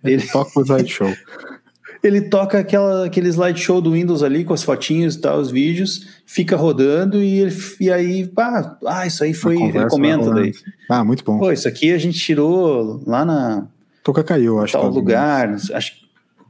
[0.03, 1.07] ele toca o slideshow.
[2.03, 6.07] ele toca aquela, aquele slideshow do Windows ali com as fotinhos e tal, os vídeos,
[6.25, 10.51] fica rodando e, ele, e aí, pá, ah, isso aí foi, ele comenta daí.
[10.89, 11.39] Ah, muito bom.
[11.39, 13.67] Pô, isso aqui a gente tirou lá na
[14.05, 14.73] Toca caiu, acho.
[14.73, 15.93] Tal lugar, acho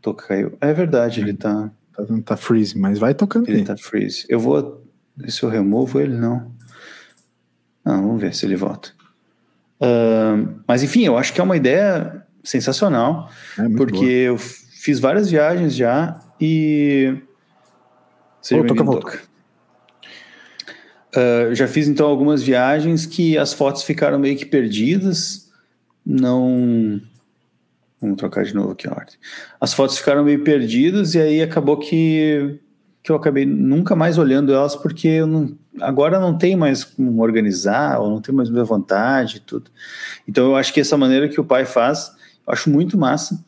[0.02, 0.58] Toca caiu.
[0.60, 1.72] É verdade, ele tá.
[1.96, 3.64] Tá, tá freeze, mas vai tocando Ele aí.
[3.64, 4.26] tá freeze.
[4.28, 4.84] Eu vou.
[5.30, 6.52] Se eu removo ele, não.
[7.86, 8.90] Não, vamos ver se ele volta.
[9.80, 13.30] Uh, mas enfim, eu acho que é uma ideia sensacional.
[13.58, 14.38] É, porque boa.
[14.38, 14.38] eu
[14.86, 17.18] fiz várias viagens já e.
[18.42, 19.22] Seja oh, toca, toca.
[21.16, 25.52] Uh, já fiz então algumas viagens que as fotos ficaram meio que perdidas,
[26.06, 27.02] não
[28.00, 29.16] Vamos trocar de novo aqui a ordem.
[29.60, 32.60] As fotos ficaram meio perdidas e aí acabou que,
[33.02, 37.24] que eu acabei nunca mais olhando elas porque eu não, agora não tem mais como
[37.24, 39.72] organizar ou não tem mais muita vontade e tudo.
[40.28, 42.12] Então eu acho que essa maneira que o pai faz,
[42.46, 43.44] eu acho muito massa,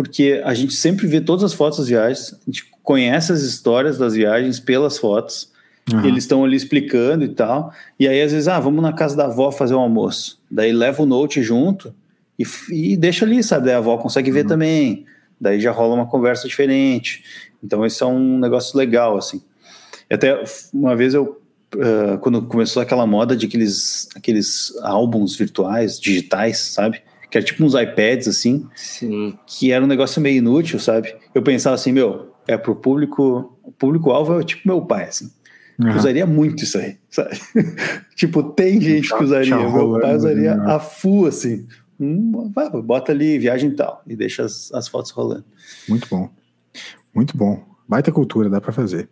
[0.00, 3.98] porque a gente sempre vê todas as fotos das viagens, a gente conhece as histórias
[3.98, 5.50] das viagens pelas fotos,
[5.92, 6.04] Uhum.
[6.04, 7.72] Eles estão ali explicando e tal.
[7.98, 10.40] E aí, às vezes, ah, vamos na casa da avó fazer um almoço.
[10.48, 11.92] Daí leva o note junto
[12.38, 13.72] e, e deixa ali, sabe?
[13.72, 14.48] A avó consegue ver uhum.
[14.48, 15.06] também.
[15.40, 17.24] Daí já rola uma conversa diferente.
[17.64, 19.42] Então, esse é um negócio legal, assim.
[20.08, 20.42] Até
[20.72, 21.40] uma vez eu,
[21.74, 27.02] uh, quando começou aquela moda de aqueles, aqueles álbuns virtuais, digitais, sabe?
[27.30, 28.66] Que era tipo uns iPads, assim.
[28.74, 29.38] Sim.
[29.46, 31.14] Que era um negócio meio inútil, sabe?
[31.34, 33.56] Eu pensava assim, meu, é pro público.
[33.62, 35.30] O público-alvo é tipo meu pai, assim.
[35.78, 35.96] Uhum.
[35.96, 37.30] Usaria muito isso aí, sabe?
[38.14, 39.56] tipo, tem gente que usaria.
[39.56, 40.74] Meu pai usaria né?
[40.74, 41.66] a full, assim.
[41.98, 45.44] Hum, vai, bota ali viagem e tal, e deixa as, as fotos rolando.
[45.88, 46.30] Muito bom.
[47.14, 47.62] Muito bom.
[47.86, 49.08] Baita cultura, dá para fazer.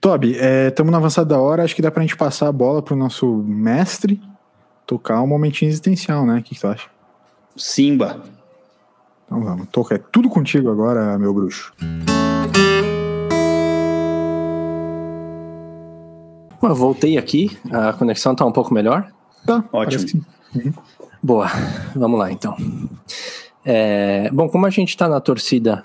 [0.00, 0.36] Toby,
[0.68, 2.96] estamos é, na avançada da hora, acho que dá pra gente passar a bola pro
[2.96, 4.20] nosso mestre
[4.86, 6.38] tocar um momentinho existencial, né?
[6.38, 6.88] O que, que tu acha?
[7.56, 8.20] Simba.
[9.26, 9.94] Então vamos, toca.
[9.94, 11.72] É tudo contigo agora, meu bruxo.
[16.60, 19.10] Bom, eu voltei aqui, a conexão tá um pouco melhor.
[19.44, 20.24] Tá, ótimo.
[20.54, 20.72] Uhum.
[21.22, 21.48] Boa,
[21.94, 22.56] vamos lá então.
[23.64, 25.84] É, bom, como a gente está na torcida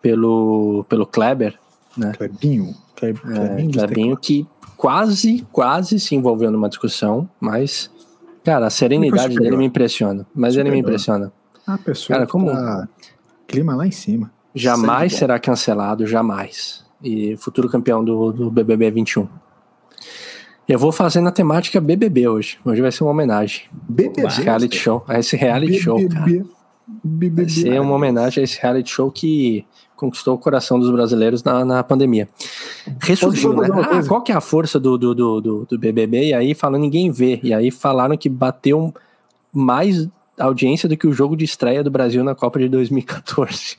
[0.00, 1.58] pelo, pelo Kleber,
[1.96, 2.12] né?
[2.16, 2.74] Klebinho.
[2.96, 4.46] Klebinho, é, Klebinho que
[4.76, 7.90] quase, quase se envolveu numa discussão, mas,
[8.50, 10.26] cara, a serenidade dele me impressiona.
[10.34, 11.32] Mas ele me impressiona.
[11.64, 12.88] A pessoa cara, como tá
[13.46, 14.32] clima lá em cima.
[14.52, 16.84] Jamais será cancelado, jamais.
[17.02, 19.28] E futuro campeão do, do BBB 21.
[20.68, 22.58] Eu vou fazer na temática BBB hoje.
[22.64, 23.62] Hoje vai ser uma homenagem.
[23.88, 24.26] BBB?
[24.26, 25.04] Esse reality show.
[25.06, 25.84] A esse reality BBB.
[25.84, 26.46] show, cara.
[27.04, 27.42] BBB.
[27.42, 29.64] Vai ser uma homenagem a esse reality show que
[30.00, 32.26] conquistou o coração dos brasileiros na, na pandemia.
[32.98, 33.68] Ressurgiu, né?
[33.70, 36.28] Ah, qual que é a força do, do, do, do, do BBB?
[36.28, 37.38] E aí falando, ninguém vê.
[37.42, 38.94] E aí falaram que bateu
[39.52, 43.76] mais audiência do que o jogo de estreia do Brasil na Copa de 2014.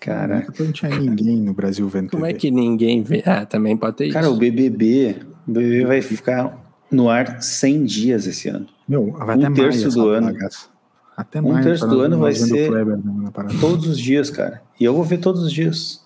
[0.00, 2.34] Cara, não tinha ninguém no Brasil vendo Como TV.
[2.34, 3.22] é que ninguém vê?
[3.24, 4.30] É, também pode ter Cara, isso.
[4.30, 5.16] Cara, o BBB,
[5.46, 6.58] o BBB vai ficar
[6.90, 8.66] no ar 100 dias esse ano.
[8.88, 10.26] Meu, vai um terço do ano.
[10.26, 10.73] Bagaça.
[11.16, 14.60] Até um mais, terço do ano vai ser Kleber, né, todos os dias, cara.
[14.80, 16.02] E eu vou ver todos os dias.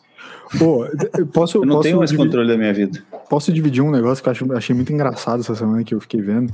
[0.59, 0.87] Pô,
[1.33, 3.03] posso, eu não posso tenho mais dividir, controle da minha vida.
[3.29, 6.53] Posso dividir um negócio que eu achei muito engraçado essa semana que eu fiquei vendo?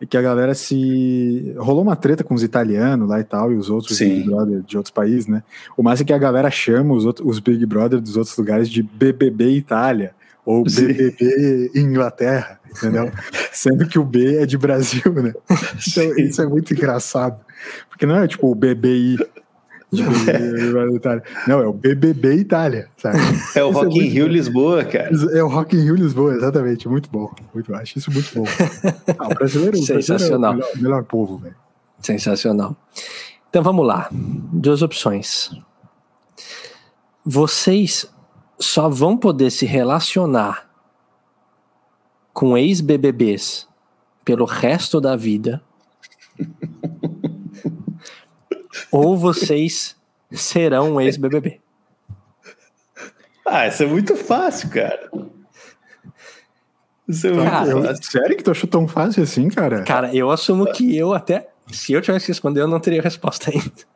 [0.00, 1.54] É que a galera se.
[1.56, 4.16] Rolou uma treta com os italianos lá e tal, e os outros Sim.
[4.16, 5.42] Big Brother de outros países, né?
[5.76, 8.68] O mais é que a galera chama os, outros, os Big Brother dos outros lugares
[8.68, 10.14] de BBB Itália
[10.46, 13.10] ou BBB Inglaterra, entendeu?
[13.52, 15.34] Sendo que o B é de Brasil, né?
[15.88, 17.44] Então, isso é muito engraçado.
[17.88, 19.18] Porque não é tipo o BBI.
[21.48, 23.18] Não, é o BBB Itália, sabe?
[23.54, 24.32] É o isso Rock é in Rio bom.
[24.32, 25.10] Lisboa, cara.
[25.32, 26.88] É o Rock in Rio Lisboa, exatamente.
[26.88, 27.32] Muito bom.
[27.52, 28.44] Muito, acho isso muito bom.
[29.18, 30.54] Ah, o brasileiro, Sensacional.
[30.54, 31.56] O brasileiro é o melhor, melhor povo, velho.
[32.00, 32.76] Sensacional.
[33.50, 34.08] Então vamos lá.
[34.12, 35.50] Duas opções.
[37.24, 38.06] Vocês
[38.58, 40.68] só vão poder se relacionar
[42.32, 43.68] com ex-BBBs
[44.24, 45.62] pelo resto da vida.
[48.90, 49.96] ou vocês
[50.32, 51.60] serão um ex-BBB.
[53.46, 55.08] Ah, isso é muito fácil, cara.
[57.08, 58.10] Isso é muito cara, fácil.
[58.10, 59.84] Sério que tu achou tão fácil assim, cara?
[59.84, 61.48] Cara, eu assumo que eu até.
[61.70, 63.95] Se eu tivesse que responder, eu não teria resposta ainda.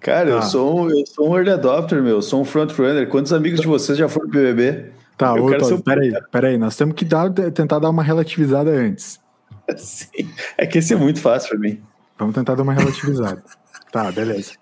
[0.00, 0.36] Cara, ah.
[0.36, 2.16] eu, sou um, eu sou um early adopter, meu.
[2.16, 3.08] Eu sou um frontrunner.
[3.08, 4.92] Quantos amigos de vocês já foram pro BBB?
[5.16, 6.58] Tá, eu ô, quero Todd, peraí, peraí.
[6.58, 9.18] Nós temos que dar, tentar dar uma relativizada antes.
[9.76, 10.30] Sim.
[10.56, 11.82] É que esse é muito fácil pra mim.
[12.16, 13.42] Vamos tentar dar uma relativizada.
[13.90, 14.52] tá, beleza.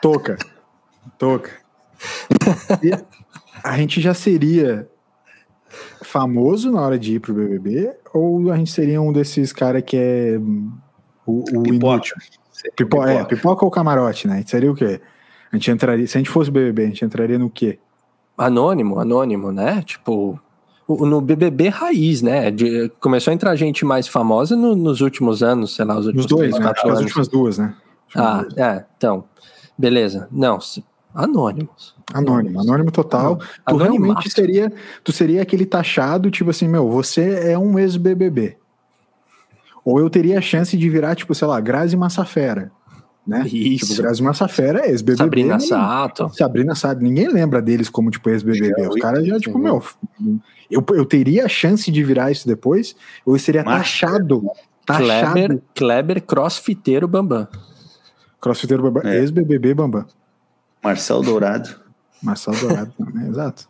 [0.00, 0.36] Toca.
[1.18, 1.50] Toca.
[2.82, 2.90] E
[3.62, 4.88] a gente já seria
[6.02, 9.96] famoso na hora de ir pro BBB ou a gente seria um desses caras que
[9.96, 10.38] é
[11.26, 12.16] o, o inútil?
[12.62, 13.10] Pipo pipoca.
[13.10, 14.42] É, pipoca ou camarote, né?
[14.46, 15.00] Seria o quê?
[15.52, 17.78] A gente entraria, se a gente fosse BBB, a gente entraria no quê?
[18.36, 19.82] Anônimo, anônimo, né?
[19.82, 20.38] Tipo,
[20.88, 22.50] no BBB raiz, né?
[22.50, 26.26] De, começou a entrar gente mais famosa no, nos últimos anos, sei lá, os últimos
[26.26, 26.72] dois, né?
[26.84, 27.74] As últimas duas, né?
[28.14, 28.56] ah, duas.
[28.56, 29.24] é, então,
[29.76, 30.28] beleza.
[30.30, 30.58] Não,
[31.14, 31.94] anônimos.
[32.12, 33.38] Anônimo, anônimo total.
[33.66, 38.56] Não, tu realmente seria, tu seria aquele taxado, tipo assim, meu, você é um ex-BBB.
[39.86, 42.72] Ou eu teria a chance de virar, tipo, sei lá, Grazi Massafera.
[43.24, 43.46] Né?
[43.46, 43.86] Isso.
[43.86, 45.22] Tipo, Grazi Massafera é ex-BBB.
[45.22, 46.28] Sabrina Sato.
[46.34, 47.00] Sabrina Sato.
[47.00, 48.88] Ninguém lembra deles como, tipo, ex-BBB.
[48.88, 49.80] Os caras já, tipo, meu,
[50.68, 54.50] eu, eu teria a chance de virar isso depois, ou eu seria Mas, taxado.
[54.84, 55.32] Taxado.
[55.32, 57.46] Kleber, Kleber crossfiteiro Bambam.
[58.40, 59.08] Crossfiteiro Bambam.
[59.08, 59.18] É.
[59.18, 60.04] Ex-BBB Bambam.
[60.82, 61.80] Marcel Dourado.
[62.20, 63.28] Marcel Dourado, né?
[63.28, 63.68] exato.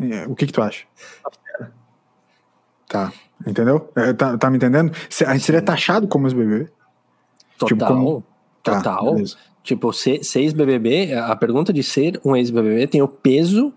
[0.00, 0.86] É, o que que tu acha?
[2.88, 3.12] Tá.
[3.46, 3.90] Entendeu?
[3.96, 4.92] É, tá, tá me entendendo?
[5.26, 6.68] A gente seria taxado como ex-BBB.
[7.58, 7.68] Total.
[7.68, 8.24] Tipo, como...
[8.62, 9.14] Tá, total.
[9.14, 9.36] Beleza.
[9.62, 13.72] Tipo, ser, ser ex-BBB, a pergunta de ser um ex-BBB tem o peso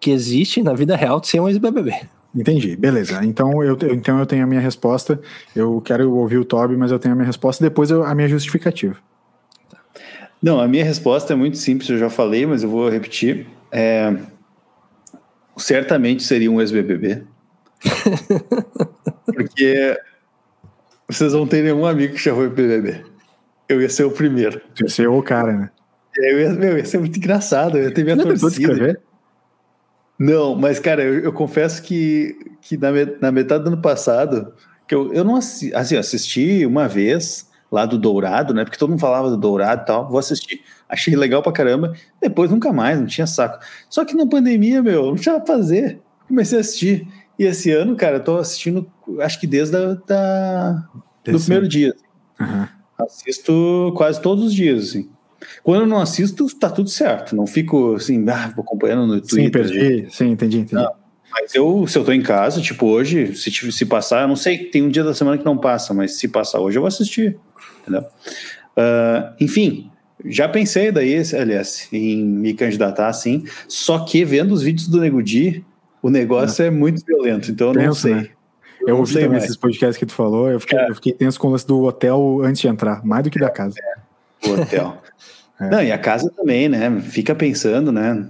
[0.00, 1.92] que existe na vida real de ser um ex-BBB.
[2.34, 3.24] Entendi, beleza.
[3.24, 5.20] Então eu, então eu tenho a minha resposta.
[5.56, 7.64] Eu quero ouvir o Toby, mas eu tenho a minha resposta.
[7.64, 8.96] Depois eu, a minha justificativa.
[10.40, 11.88] Não, a minha resposta é muito simples.
[11.90, 13.46] Eu já falei, mas eu vou repetir.
[13.72, 14.14] É,
[15.56, 17.24] certamente seria um ex-BBB.
[19.26, 19.98] Porque
[21.08, 23.04] vocês não têm nenhum amigo que já foi BBB.
[23.68, 24.60] Eu ia ser o primeiro.
[24.74, 25.70] Tu ia ser o cara, né?
[26.16, 27.78] Eu ia, meu, ia ser muito engraçado.
[27.78, 29.00] Eu ia ter minha não torcida.
[30.18, 34.52] Não, mas, cara, eu, eu confesso que, que na, na, metade do ano passado,
[34.86, 38.64] que eu, eu não assisti, assim, assisti uma vez lá do Dourado, né?
[38.64, 40.08] Porque todo mundo falava do Dourado e tal.
[40.08, 40.60] Vou assistir.
[40.88, 41.94] Achei legal pra caramba.
[42.20, 43.64] Depois nunca mais, não tinha saco.
[43.88, 46.00] Só que na pandemia, meu, não tinha fazer.
[46.26, 47.06] Comecei a assistir.
[47.38, 50.88] E esse ano, cara, eu tô assistindo, acho que desde a, da,
[51.24, 51.94] do primeiro dia.
[52.40, 52.66] Uhum.
[52.98, 55.08] Assisto quase todos os dias, assim.
[55.62, 57.36] Quando eu não assisto, tá tudo certo.
[57.36, 59.66] Não fico assim, ah, vou acompanhando no Twitter.
[59.66, 60.08] Sim, perdi.
[60.10, 60.74] Sim, entendi, entendi.
[60.74, 60.92] Não,
[61.30, 64.64] mas eu, se eu tô em casa, tipo, hoje, se, se passar, eu não sei,
[64.64, 67.38] tem um dia da semana que não passa, mas se passar hoje, eu vou assistir.
[67.82, 68.02] Entendeu?
[68.02, 69.90] Uh, enfim,
[70.24, 75.22] já pensei daí, aliás, em me candidatar assim, só que vendo os vídeos do Nego
[75.22, 75.64] Di,
[76.02, 78.14] o negócio é, é muito violento, então eu Penso, não sei.
[78.14, 78.28] Né?
[78.80, 79.44] Eu, eu ouvi também mais.
[79.44, 80.90] esses podcasts que tu falou, eu fiquei, é.
[80.90, 83.50] eu fiquei tenso com o lance do hotel antes de entrar, mais do que da
[83.50, 83.74] casa.
[83.78, 84.98] É, o hotel.
[85.60, 85.68] é.
[85.68, 87.00] Não, e a casa também, né?
[87.00, 88.28] Fica pensando, né?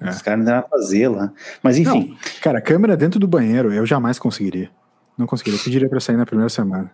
[0.00, 0.10] É.
[0.10, 1.32] Os caras não a fazer lá.
[1.62, 2.08] Mas enfim.
[2.08, 4.70] Não, cara, câmera dentro do banheiro, eu jamais conseguiria.
[5.16, 5.58] Não conseguiria.
[5.58, 6.90] Eu pediria pra sair na primeira semana.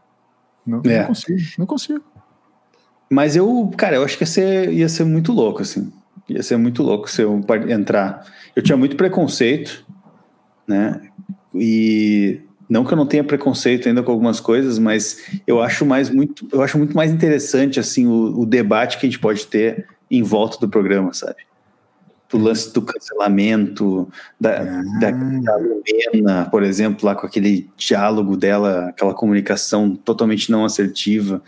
[0.66, 1.00] Não, é.
[1.00, 2.05] não consigo, não consigo.
[3.11, 5.92] Mas eu, cara, eu acho que ia ser, ia ser muito louco, assim.
[6.28, 8.24] Ia ser muito louco se eu entrar.
[8.55, 9.84] Eu tinha muito preconceito,
[10.66, 11.00] né?
[11.54, 16.08] E não que eu não tenha preconceito ainda com algumas coisas, mas eu acho mais
[16.08, 19.86] muito, eu acho muito mais interessante assim o, o debate que a gente pode ter
[20.10, 21.36] em volta do programa, sabe?
[22.30, 22.44] Do uhum.
[22.44, 24.08] lance do cancelamento,
[24.40, 24.82] da, ah.
[25.00, 31.42] da, da Lumena, por exemplo, lá com aquele diálogo dela, aquela comunicação totalmente não assertiva,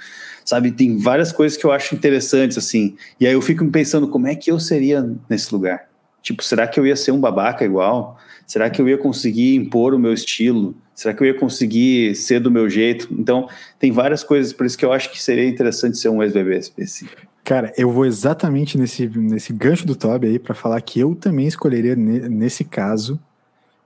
[0.45, 0.73] sabe?
[0.73, 2.97] Tem várias coisas que eu acho interessantes, assim.
[3.19, 5.89] E aí eu fico pensando como é que eu seria nesse lugar.
[6.23, 8.19] Tipo, será que eu ia ser um babaca igual?
[8.47, 10.75] Será que eu ia conseguir impor o meu estilo?
[10.95, 13.09] Será que eu ia conseguir ser do meu jeito?
[13.11, 16.59] Então, tem várias coisas, por isso que eu acho que seria interessante ser um ex-bebê
[16.59, 17.23] específico.
[17.43, 21.47] Cara, eu vou exatamente nesse, nesse gancho do Toby aí para falar que eu também
[21.47, 23.21] escolheria, nesse caso,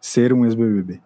[0.01, 1.01] ser um ex-BBB.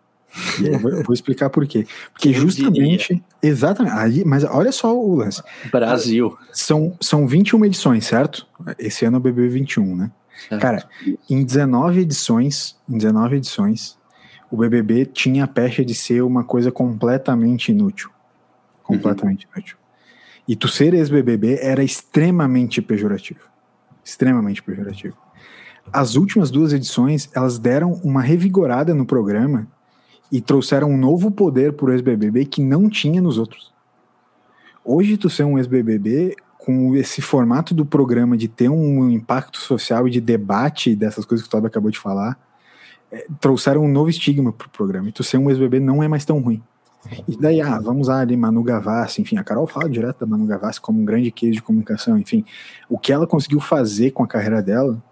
[0.62, 1.86] Eu vou, eu vou explicar por quê.
[2.12, 3.09] Porque eu justamente.
[3.09, 3.22] Diria.
[3.42, 3.94] Exatamente.
[3.96, 5.42] Aí, mas olha só o lance.
[5.70, 6.36] Brasil.
[6.53, 8.46] São, são 21 edições, certo?
[8.78, 10.11] Esse ano é o BBB 21, né?
[10.48, 10.60] Certo.
[10.60, 10.88] Cara,
[11.28, 13.98] em 19 edições, em 19 edições,
[14.50, 18.10] o BBB tinha a pecha de ser uma coisa completamente inútil.
[18.82, 19.52] Completamente uhum.
[19.56, 19.76] inútil.
[20.46, 23.40] E tu ser ex-BBB era extremamente pejorativo.
[24.04, 25.16] Extremamente pejorativo.
[25.92, 29.66] As últimas duas edições, elas deram uma revigorada no programa
[30.30, 33.72] e trouxeram um novo poder pro ex-BBB que não tinha nos outros.
[34.84, 40.06] Hoje tu ser um ex-BBB com esse formato do programa de ter um impacto social
[40.06, 42.38] e de debate dessas coisas que o Tobi acabou de falar,
[43.10, 45.08] é, trouxeram um novo estigma pro programa.
[45.08, 46.62] E tu ser um ex-BBB não é mais tão ruim.
[47.26, 50.46] E daí, ah, vamos lá ali, Manu Gavassi, enfim, a Carol fala direto da Manu
[50.46, 52.44] Gavassi como um grande case de comunicação, enfim,
[52.88, 55.02] o que ela conseguiu fazer com a carreira dela,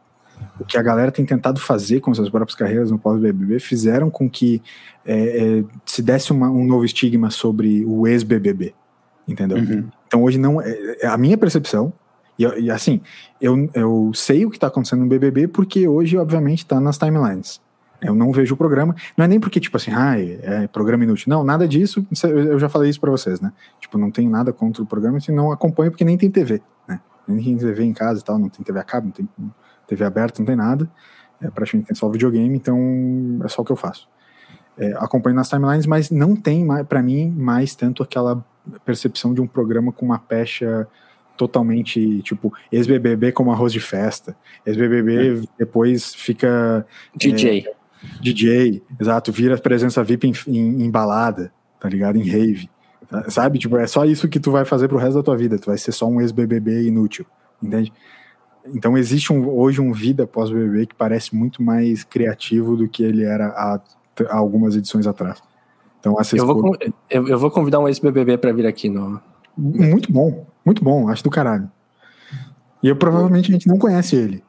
[0.61, 4.31] o que a galera tem tentado fazer com suas próprias carreiras no pós-BBB, fizeram com
[4.31, 4.63] que
[5.05, 8.73] é, é, se desse uma, um novo estigma sobre o ex-BBB,
[9.31, 9.59] entendeu?
[9.59, 9.89] Uhum.
[10.07, 11.93] Então hoje não, é, é, a minha percepção,
[12.39, 13.01] e, e assim,
[13.41, 17.61] eu, eu sei o que está acontecendo no BBB porque hoje, obviamente, está nas timelines.
[18.01, 18.97] Eu não vejo o programa.
[19.17, 21.29] Não é nem porque, tipo assim, ah, é programa inútil.
[21.29, 22.07] Não, nada disso.
[22.25, 23.53] Eu já falei isso para vocês, né?
[23.79, 26.99] Tipo, não tem nada contra o programa, assim, não acompanho porque nem tem TV, né?
[27.29, 29.29] Nem tem TV em casa e tal, não tem TV a cabo, não tem
[29.87, 30.91] TV aberta, não tem nada.
[31.43, 32.79] É, praticamente tem só videogame, então
[33.45, 34.09] é só o que eu faço.
[34.81, 38.43] É, acompanho nas timelines, mas não tem, para mim, mais tanto aquela
[38.85, 40.89] percepção de um programa com uma pecha
[41.37, 44.35] totalmente, tipo, ex-BBB como arroz de festa.
[44.65, 45.49] Ex-BBB é.
[45.59, 46.87] depois fica...
[47.15, 47.67] DJ.
[47.67, 47.75] É,
[48.21, 52.17] DJ, exato, vira presença VIP em, em, em, balada, tá ligado?
[52.17, 52.71] Em rave.
[53.29, 53.59] Sabe?
[53.59, 55.59] Tipo, é só isso que tu vai fazer pro resto da tua vida.
[55.59, 57.27] Tu vai ser só um ex-BBB inútil,
[57.63, 57.93] entende?
[58.67, 63.25] Então existe um, hoje um vida pós-BBB que parece muito mais criativo do que ele
[63.25, 63.81] era há,
[64.29, 65.43] há algumas edições atrás.
[66.01, 66.77] Então, eu, vou,
[67.11, 69.21] eu, eu, vou convidar um ex-BBB para vir aqui no.
[69.57, 71.71] Muito bom, muito bom, acho do caralho.
[72.83, 74.43] E eu provavelmente a gente não conhece ele.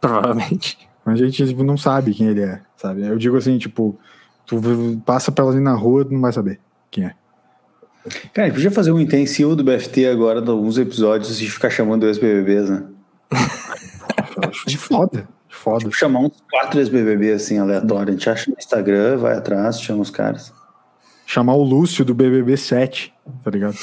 [0.00, 0.88] Provavelmente.
[1.04, 3.06] A gente tipo, não sabe quem ele é, sabe?
[3.06, 3.96] Eu digo assim, tipo,
[4.44, 4.60] tu
[5.04, 6.58] passa pela ali na rua, não vai saber
[6.90, 7.14] quem é.
[8.32, 12.70] Cara, podia fazer um intensivo do BFT agora, de alguns episódios, e ficar chamando ex-BBBs,
[12.70, 12.84] né?
[14.66, 15.28] de foda,
[15.66, 15.80] foda.
[15.80, 18.10] Tipo, chamar uns quatro ex-BBB assim, aleatório.
[18.10, 20.52] A gente acha no Instagram, vai atrás, chama os caras.
[21.26, 23.12] Chamar o Lúcio do BBB 7,
[23.42, 23.76] tá ligado?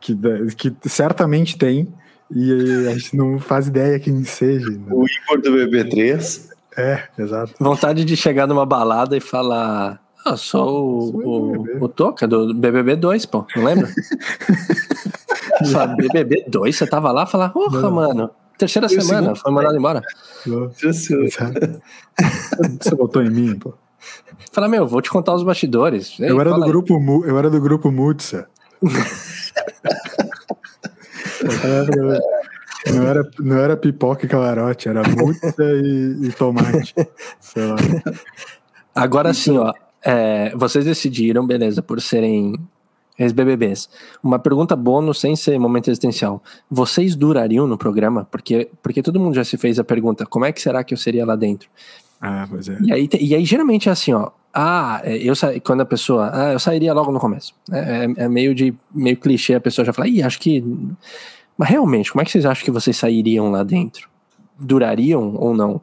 [0.00, 0.16] que,
[0.56, 1.92] que certamente tem,
[2.30, 4.68] e a gente não faz ideia quem seja.
[4.68, 4.86] Né?
[4.90, 6.50] O Igor do BB3.
[6.76, 7.54] É, exato.
[7.60, 10.00] Vontade de chegar numa balada e falar.
[10.24, 13.88] Ah, sou o, o, o Toca do BBB 2, pô, não lembra?
[15.64, 18.30] Só BBB 2, você tava lá e falar, porra, mano,
[18.60, 20.02] terceira eu semana, foi mandado embora.
[22.80, 23.74] Você botou em mim, pô.
[24.52, 26.18] Fala, meu, vou te contar os bastidores.
[26.20, 28.46] Ei, eu, era do grupo, eu era do grupo Mutsa.
[32.86, 36.94] Não era, não era pipoca e camarote, era multa e, e, tomate.
[37.38, 37.76] Sei lá.
[38.94, 39.72] Agora sim, ó.
[40.02, 42.54] É, vocês decidiram, beleza, por serem
[43.20, 43.88] ex-BBBs.
[44.22, 46.42] Uma pergunta bônus sem ser momento existencial.
[46.70, 48.26] Vocês durariam no programa?
[48.30, 50.98] Porque, porque todo mundo já se fez a pergunta: como é que será que eu
[50.98, 51.68] seria lá dentro?
[52.20, 52.76] Ah, pois é.
[52.82, 54.30] E aí, e aí geralmente é assim, ó.
[54.52, 55.58] Ah, é, eu sa...
[55.60, 56.30] quando a pessoa.
[56.32, 57.54] Ah, eu sairia logo no começo.
[57.70, 60.64] É, é, é meio de meio clichê a pessoa já fala, ih, acho que
[61.60, 64.08] mas realmente, como é que vocês acham que vocês sairiam lá dentro?
[64.58, 65.78] Durariam ou não?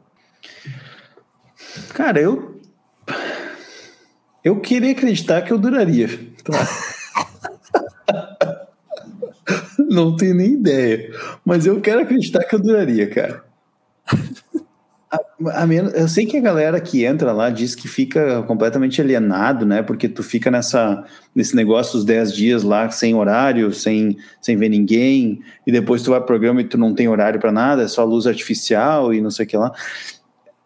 [1.94, 2.60] Cara, eu.
[4.42, 6.08] Eu queria acreditar que eu duraria.
[9.88, 11.10] Não tenho nem ideia.
[11.44, 13.44] Mas eu quero acreditar que eu duraria, cara.
[15.10, 19.00] A, a menos, eu sei que a galera que entra lá diz que fica completamente
[19.00, 19.82] alienado, né?
[19.82, 21.02] Porque tu fica nessa,
[21.34, 26.10] nesse negócio dos 10 dias lá, sem horário, sem, sem ver ninguém, e depois tu
[26.10, 29.22] vai pro programa e tu não tem horário para nada, é só luz artificial e
[29.22, 29.72] não sei o que lá.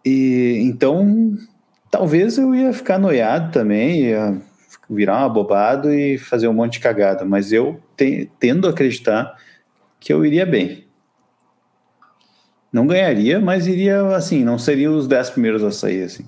[0.05, 1.37] E então,
[1.89, 4.43] talvez eu ia ficar noiado também, ia
[4.95, 9.37] virar um abobado e fazer um monte de cagada, mas eu te, tendo a acreditar
[9.99, 10.87] que eu iria bem.
[12.73, 16.25] Não ganharia, mas iria, assim, não seria os dez primeiros a sair, assim.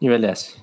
[0.00, 0.62] Envelhece.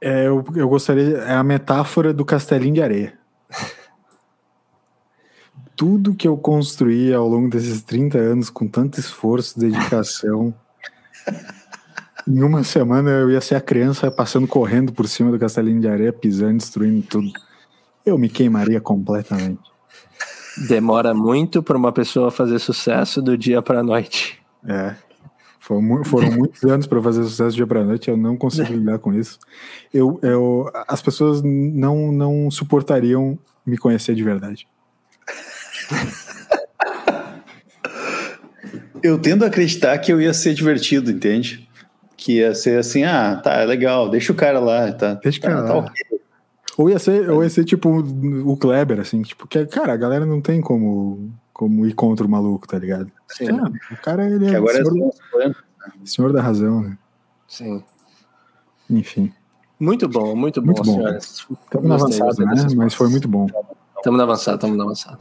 [0.00, 3.18] É, eu, eu gostaria, é a metáfora do castelinho de areia.
[5.76, 10.54] Tudo que eu construí ao longo desses 30 anos com tanto esforço, dedicação,
[12.26, 15.88] em uma semana eu ia ser a criança passando correndo por cima do castelinho de
[15.88, 17.32] areia, pisando, destruindo tudo.
[18.04, 19.60] Eu me queimaria completamente.
[20.68, 24.40] Demora muito para uma pessoa fazer sucesso do dia para a noite.
[24.66, 24.94] É.
[25.58, 28.70] Foram, foram muitos anos para fazer sucesso do dia para a noite, eu não consigo
[28.74, 29.38] lidar com isso.
[29.92, 34.66] Eu, eu, as pessoas não, não suportariam me conhecer de verdade.
[39.02, 41.68] Eu tendo a acreditar que eu ia ser divertido, entende?
[42.24, 45.14] Que ia ser assim, ah, tá, legal, deixa o cara lá, tá.
[45.14, 45.78] Deixa o tá, cara tá lá.
[45.80, 46.20] ok.
[46.78, 50.24] Ou ia ser, ou ia ser tipo o Kleber, assim, tipo, que, cara, a galera
[50.24, 53.10] não tem como, como ir contra o maluco, tá ligado?
[53.28, 53.48] Sim.
[53.50, 55.56] Ah, o cara, ele Que é agora é senhor, só uns planos.
[56.04, 56.98] senhor da razão, né?
[57.48, 57.82] Sim.
[58.88, 59.32] Enfim.
[59.80, 60.94] Muito bom, muito bom, Muito bom.
[60.94, 61.44] senhores.
[61.64, 62.66] Estamos na avançada, né?
[62.76, 63.48] Mas foi muito bom.
[63.96, 65.18] Estamos na avançada, estamos na avançada.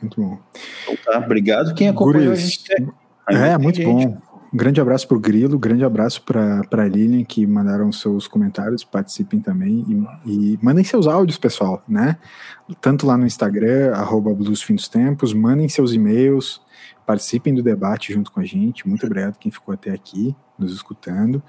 [0.00, 0.38] Muito bom.
[0.84, 2.72] Então tá, obrigado quem acompanhou a Guris, gente.
[3.28, 4.06] É, Tem muito gente.
[4.08, 4.33] bom.
[4.54, 9.40] Um grande abraço pro Grilo, grande abraço pra, pra Lilian, que mandaram seus comentários, participem
[9.40, 9.84] também
[10.24, 12.18] e, e mandem seus áudios, pessoal, né?
[12.80, 16.62] Tanto lá no Instagram, arroba dos Tempos, mandem seus e-mails,
[17.04, 18.86] participem do debate junto com a gente.
[18.86, 21.42] Muito obrigado quem ficou até aqui, nos escutando.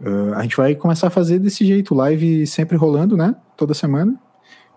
[0.00, 3.36] Uh, a gente vai começar a fazer desse jeito, live sempre rolando, né?
[3.58, 4.18] Toda semana.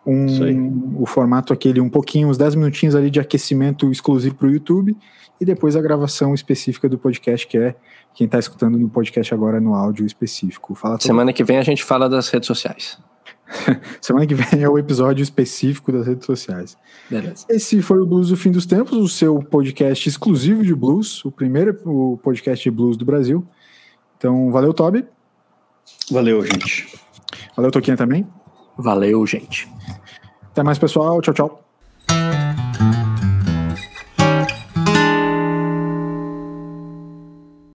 [0.06, 4.52] Um, o formato aquele, um pouquinho, uns 10 minutinhos ali de aquecimento exclusivo para o
[4.52, 4.98] YouTube
[5.40, 7.76] e depois a gravação específica do podcast, que é
[8.14, 10.74] quem está escutando no podcast agora no áudio específico.
[10.74, 12.98] Fala todo- Semana que vem a gente fala das redes sociais.
[14.02, 16.76] Semana que vem é o episódio específico das redes sociais.
[17.10, 17.46] Beleza.
[17.50, 21.32] Esse foi o Blues do Fim dos Tempos, o seu podcast exclusivo de blues, o
[21.32, 23.46] primeiro o podcast de blues do Brasil.
[24.18, 25.06] Então, valeu, Toby.
[26.10, 26.88] Valeu, gente.
[27.56, 28.26] Valeu, Toquinha também.
[28.82, 29.70] Valeu, gente.
[30.52, 31.22] Até mais, pessoal.
[31.22, 31.61] Tchau, tchau.